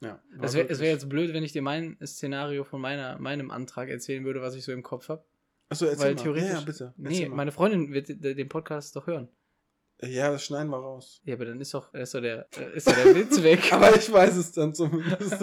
[0.00, 3.88] Ja, Es wäre wär jetzt blöd, wenn ich dir mein Szenario von meiner, meinem Antrag
[3.88, 5.24] erzählen würde, was ich so im Kopf habe.
[5.70, 6.22] Achso, erzähl Weil mal.
[6.22, 6.48] theoretisch.
[6.50, 6.94] Ja, ja, bitte.
[6.96, 7.36] Nee, Erzähl mal.
[7.36, 9.28] meine Freundin wird den Podcast doch hören.
[10.02, 11.20] Ja, das schneiden wir raus.
[11.24, 13.72] Ja, aber dann ist doch, ist doch, der, äh, ist doch der Witz weg.
[13.72, 15.20] Aber ich weiß es dann zumindest.
[15.32, 15.42] ist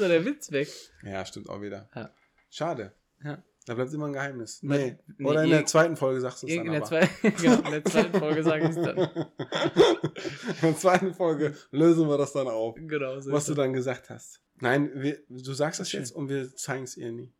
[0.00, 0.68] doch der Witz weg.
[1.02, 1.88] ja, stimmt auch wieder.
[1.94, 2.10] Ja.
[2.50, 2.92] Schade.
[3.24, 3.42] Ja.
[3.66, 4.60] Da bleibt immer ein Geheimnis.
[4.62, 5.26] Nee, Nee.
[5.26, 6.88] Oder in der zweiten Folge sagst du es dann In der, aber.
[6.88, 8.96] zwei, genau, in der zweiten Folge sage ich es dann.
[8.98, 13.56] in der zweiten Folge lösen wir das dann auf, Genau, so was du es.
[13.56, 14.40] dann gesagt hast.
[14.60, 16.00] Nein, wir, du sagst das Schön.
[16.00, 17.32] jetzt und wir zeigen es ihr nie.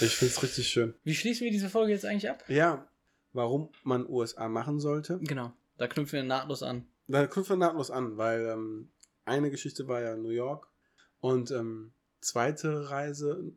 [0.00, 0.94] Ich finde es richtig schön.
[1.02, 2.44] Wie schließen wir diese Folge jetzt eigentlich ab?
[2.48, 2.86] Ja,
[3.36, 5.18] warum man USA machen sollte.
[5.22, 6.86] Genau, da knüpfen wir nahtlos an.
[7.06, 8.90] Da knüpfen wir nahtlos an, weil ähm,
[9.24, 10.68] eine Geschichte war ja New York
[11.20, 13.52] und ähm, zweite Reise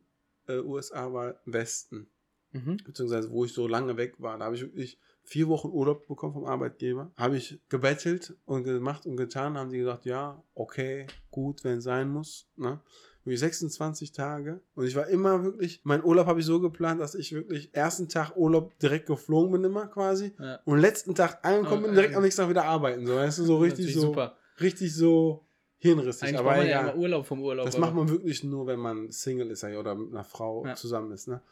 [0.46, 2.10] äh, USA war Westen.
[2.52, 2.78] Mhm.
[2.84, 4.36] beziehungsweise wo ich so lange weg war.
[4.38, 7.12] Da habe ich wirklich vier Wochen Urlaub bekommen vom Arbeitgeber.
[7.16, 9.56] Habe ich gebettelt und gemacht und getan.
[9.56, 12.48] Haben die gesagt, ja, okay, gut, wenn es sein muss.
[12.56, 12.80] Ne?
[13.24, 14.60] Wirklich 26 Tage.
[14.74, 18.08] Und ich war immer wirklich, mein Urlaub habe ich so geplant, dass ich wirklich ersten
[18.08, 20.32] Tag Urlaub direkt geflogen bin immer quasi.
[20.38, 20.60] Ja.
[20.64, 23.06] Und letzten Tag angekommen bin, direkt am nächsten Tag wieder arbeiten.
[23.06, 24.36] So, weißt du, so richtig so, super.
[24.60, 25.44] richtig so
[25.78, 26.28] hirnrissig.
[26.28, 27.66] Eigentlich Aber man ja immer Urlaub vom Urlaub.
[27.66, 30.64] Das aber- macht man wirklich nur, wenn man Single ist ja, oder mit einer Frau
[30.66, 30.74] Ja.
[30.74, 31.28] zusammen ist.
[31.28, 31.40] Ne?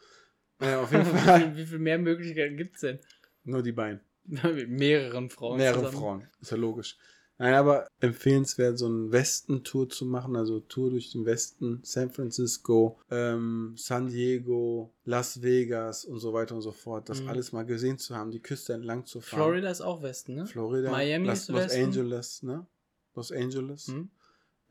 [0.61, 2.99] Naja, auf jeden wie, Fall viel, wie viel mehr Möglichkeiten gibt es denn?
[3.45, 4.01] nur die beiden.
[4.25, 5.57] Mit mehreren Frauen.
[5.57, 5.97] Mehrere zusammen.
[5.97, 6.97] Frauen, ist ja logisch.
[7.41, 12.99] Nein, aber empfehlenswert, so einen Westen-Tour zu machen, also Tour durch den Westen, San Francisco,
[13.09, 17.29] ähm, San Diego, Las Vegas und so weiter und so fort, das Mhm.
[17.29, 19.39] alles mal gesehen zu haben, die Küste entlang zu fahren.
[19.39, 20.45] Florida ist auch Westen, ne?
[20.47, 21.83] Florida, Miami Las, ist Los Westen.
[21.85, 22.67] Angeles, ne?
[23.15, 23.87] Los Angeles.
[23.87, 24.09] Hm?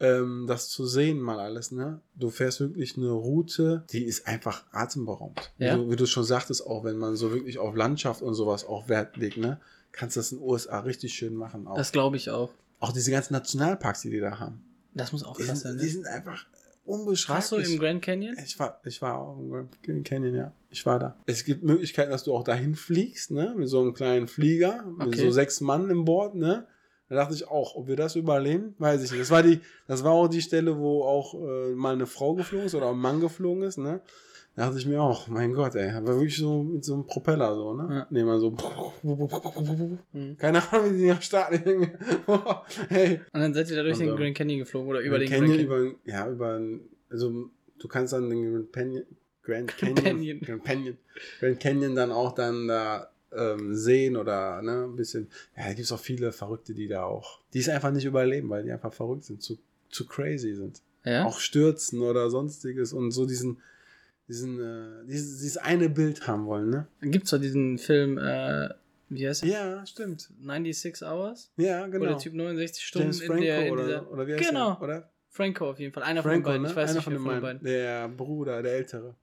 [0.00, 2.02] Ähm, das zu sehen mal alles, ne?
[2.14, 5.52] Du fährst wirklich eine Route, die ist einfach atemberaubend.
[5.58, 5.74] Ja.
[5.74, 8.64] Wie, du, wie du schon sagtest, auch wenn man so wirklich auf Landschaft und sowas
[8.66, 9.58] auch Wert legt, ne?
[9.92, 11.66] Kannst du das in den USA richtig schön machen.
[11.66, 12.50] Auch, Das glaube ich auch.
[12.80, 14.62] auch diese ganzen Nationalparks, die die da haben.
[14.94, 15.78] Das muss auch Die krass sind, sein.
[15.78, 15.90] die Ne?
[15.90, 16.46] sind einfach Warst
[16.86, 17.70] du unbeschreiblich.
[17.72, 18.36] im Grand Canyon?
[18.44, 19.50] ich war, ich war auch im
[19.82, 20.52] Grand Canyon, ja.
[20.70, 21.16] Ich war da.
[21.26, 23.54] Es gibt Möglichkeiten, dass du auch dahin fliegst, ne?
[23.56, 25.20] Mit so einem kleinen Flieger, mit Okay.
[25.20, 26.66] so sechs Mann im Bord, ne?
[27.10, 29.20] Da dachte ich auch, ob wir das überleben, weiß ich nicht.
[29.22, 32.66] Das war die, das war auch die Stelle, wo auch äh, mal eine Frau geflogen
[32.66, 34.00] ist oder ein Mann geflogen ist, ne?
[34.58, 37.54] Da dachte ich mir auch, mein Gott, ey, war wirklich so mit so einem Propeller
[37.54, 37.94] so, ne?
[37.94, 38.06] Ja.
[38.10, 38.56] Nee, mal so.
[40.12, 40.36] Hm.
[40.36, 41.62] Keine Ahnung, wie die starten.
[41.62, 43.20] Denke mir, hey.
[43.32, 45.68] Und dann seid ihr da durch den Grand Canyon geflogen oder über den Canyon, Grand
[45.68, 45.86] Canyon?
[45.86, 46.60] über, ja, über,
[47.08, 49.04] also du kannst dann den Grand Canyon,
[49.44, 49.94] Grand Canyon.
[49.94, 50.96] Canyon, Grand Canyon,
[51.38, 55.84] Grand Canyon dann auch dann da ähm, sehen oder ne, ein bisschen, ja, da gibt
[55.84, 58.92] es auch viele Verrückte, die da auch, die es einfach nicht überleben, weil die einfach
[58.92, 59.56] verrückt sind, zu,
[59.88, 60.82] zu crazy sind.
[61.04, 61.26] Ja?
[61.26, 63.58] Auch stürzen oder sonstiges und so diesen,
[64.28, 66.86] diesen, äh, dieses, dieses eine Bild haben wollen, ne?
[67.00, 68.68] Gibt es doch diesen Film, äh,
[69.08, 69.48] wie heißt er?
[69.48, 70.20] Ja, stimmt.
[70.40, 71.50] 96 Hours?
[71.56, 72.06] Ja, genau.
[72.06, 74.74] der Typ 69 Stunden James in Franco der, in oder, dieser oder wie heißt Genau.
[74.74, 74.82] der?
[74.82, 75.10] Oder?
[75.30, 76.02] Franco auf jeden Fall.
[76.02, 76.62] Einer Franco, von den beiden.
[76.62, 76.68] ne?
[76.70, 77.42] Ich weiß Einer nicht, von von den beiden.
[77.42, 77.64] beiden.
[77.64, 79.14] Der Bruder, der Ältere.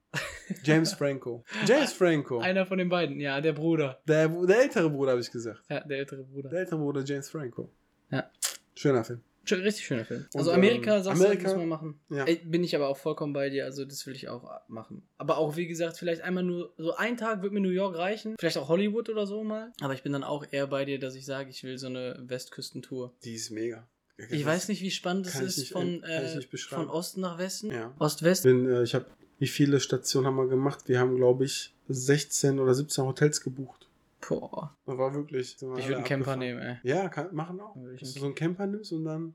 [0.64, 1.44] James Franco.
[1.66, 2.38] James Franco.
[2.38, 4.00] Einer von den beiden, ja, der Bruder.
[4.08, 5.62] Der, der ältere Bruder, habe ich gesagt.
[5.68, 6.48] Ja, der ältere Bruder.
[6.48, 7.70] Der ältere Bruder James Franco.
[8.10, 8.30] Ja.
[8.74, 9.20] Schöner Film.
[9.50, 10.26] Richtig schöner Film.
[10.32, 12.00] Und, Also Amerika, ähm, sagst Amerika- du, muss man machen.
[12.10, 12.24] Ja.
[12.44, 15.02] Bin ich aber auch vollkommen bei dir, also das will ich auch machen.
[15.18, 18.36] Aber auch, wie gesagt, vielleicht einmal nur, so ein Tag wird mir New York reichen.
[18.38, 19.72] Vielleicht auch Hollywood oder so mal.
[19.80, 22.16] Aber ich bin dann auch eher bei dir, dass ich sage, ich will so eine
[22.26, 23.14] Westküstentour.
[23.24, 23.86] Die ist mega.
[24.30, 27.38] Ich weiß nicht, wie spannend es ich ist nicht- von, ich äh, von Osten nach
[27.38, 27.70] Westen.
[27.70, 27.92] Ja.
[27.98, 28.44] Ost-West.
[28.44, 29.04] Bin, äh, ich habe,
[29.38, 30.88] wie viele Stationen haben wir gemacht?
[30.88, 33.85] Wir haben, glaube ich, 16 oder 17 Hotels gebucht.
[34.20, 34.76] Boah.
[34.86, 35.60] War wirklich.
[35.60, 36.38] wir Ich würde einen Camper abgefahren.
[36.38, 36.78] nehmen, ey.
[36.82, 37.74] Ja, kann, machen auch.
[37.74, 39.34] Dass du einen so einen Camper nimmst und dann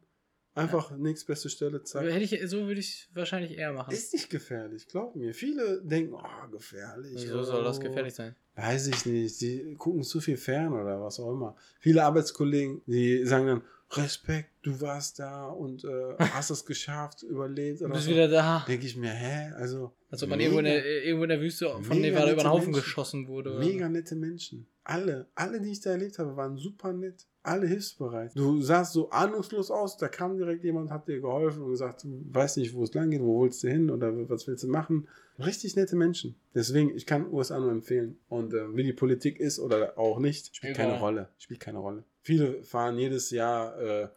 [0.53, 2.03] einfach nächstbeste Stelle zack.
[2.03, 3.93] Hätte ich, so würde ich wahrscheinlich eher machen.
[3.93, 5.33] Ist nicht gefährlich, glaub mir.
[5.33, 7.13] Viele denken, oh, gefährlich.
[7.15, 7.81] Wieso soll das oh.
[7.81, 8.35] gefährlich sein?
[8.55, 9.39] Weiß ich nicht.
[9.41, 11.55] Die gucken zu viel fern oder was auch immer.
[11.79, 13.61] Viele Arbeitskollegen, die sagen dann,
[13.93, 17.81] Respekt, du warst da und äh, hast es geschafft, überlebt.
[17.81, 18.11] Du bist so.
[18.11, 18.63] wieder da.
[18.67, 19.51] Denke ich mir, hä?
[19.55, 22.49] Also, Als ob man irgendwo in, der, irgendwo in der Wüste von Nevada über den
[22.49, 22.83] Haufen Menschen.
[22.83, 23.57] geschossen wurde.
[23.59, 24.67] Mega nette Menschen.
[24.83, 27.27] Alle, alle, die ich da erlebt habe, waren super nett.
[27.43, 28.35] Alle hilfsbereit.
[28.35, 32.25] Du sahst so ahnungslos aus, da kam direkt jemand, hat dir geholfen und gesagt, du
[32.29, 35.07] weißt nicht, wo es lang geht, wo willst du hin oder was willst du machen.
[35.39, 36.35] Richtig nette Menschen.
[36.53, 38.19] Deswegen, ich kann USA nur empfehlen.
[38.27, 40.87] Und äh, wie die Politik ist oder auch nicht, spielt Egal.
[40.87, 41.29] keine Rolle.
[41.37, 42.03] Spielt keine Rolle.
[42.21, 44.07] Viele fahren jedes Jahr äh,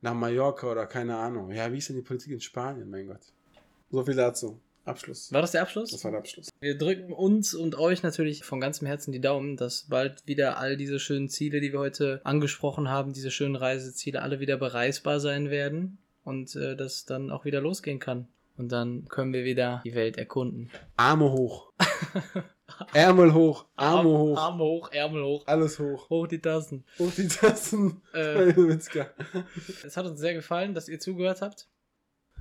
[0.00, 1.52] nach Mallorca oder keine Ahnung.
[1.52, 3.32] Ja, wie ist denn die Politik in Spanien, mein Gott?
[3.90, 4.60] So viel dazu.
[4.84, 5.32] Abschluss.
[5.32, 5.90] War das der Abschluss?
[5.90, 6.50] Das war der Abschluss.
[6.60, 10.76] Wir drücken uns und euch natürlich von ganzem Herzen die Daumen, dass bald wieder all
[10.76, 15.50] diese schönen Ziele, die wir heute angesprochen haben, diese schönen Reiseziele, alle wieder bereisbar sein
[15.50, 18.28] werden und äh, das dann auch wieder losgehen kann.
[18.56, 20.70] Und dann können wir wieder die Welt erkunden.
[20.96, 21.72] Arme hoch.
[22.92, 23.66] Ärmel hoch.
[23.76, 24.38] Arme hoch.
[24.38, 26.08] Arme hoch, Ärmel hoch, Alles hoch.
[26.08, 26.84] hoch die Tassen.
[26.98, 28.02] Hoch die Tassen.
[28.12, 28.52] Äh,
[29.84, 31.68] es hat uns sehr gefallen, dass ihr zugehört habt.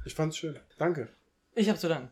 [0.06, 0.60] Ich fand's schön.
[0.78, 1.10] Danke.
[1.56, 2.10] Ich habe zu danken.